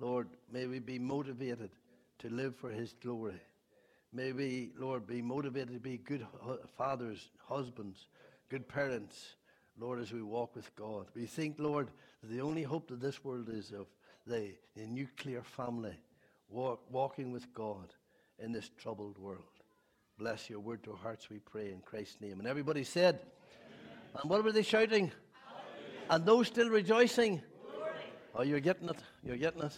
[0.00, 1.70] Lord, may we be motivated
[2.18, 3.40] to live for his glory.
[4.12, 6.26] May we, Lord, be motivated to be good
[6.76, 8.08] fathers, husbands,
[8.48, 9.36] good parents,
[9.78, 11.06] Lord, as we walk with God.
[11.14, 13.86] We think, Lord, that the only hope that this world is of
[14.26, 15.96] the, the nuclear family
[16.48, 17.94] walk, walking with God
[18.40, 19.44] in this troubled world.
[20.18, 22.40] Bless your word to hearts, we pray in Christ's name.
[22.40, 23.20] And everybody said,
[24.14, 25.10] and what were they shouting?
[26.10, 27.42] And those still rejoicing?
[28.34, 28.98] Oh, you're getting it.
[29.22, 29.76] You're getting it.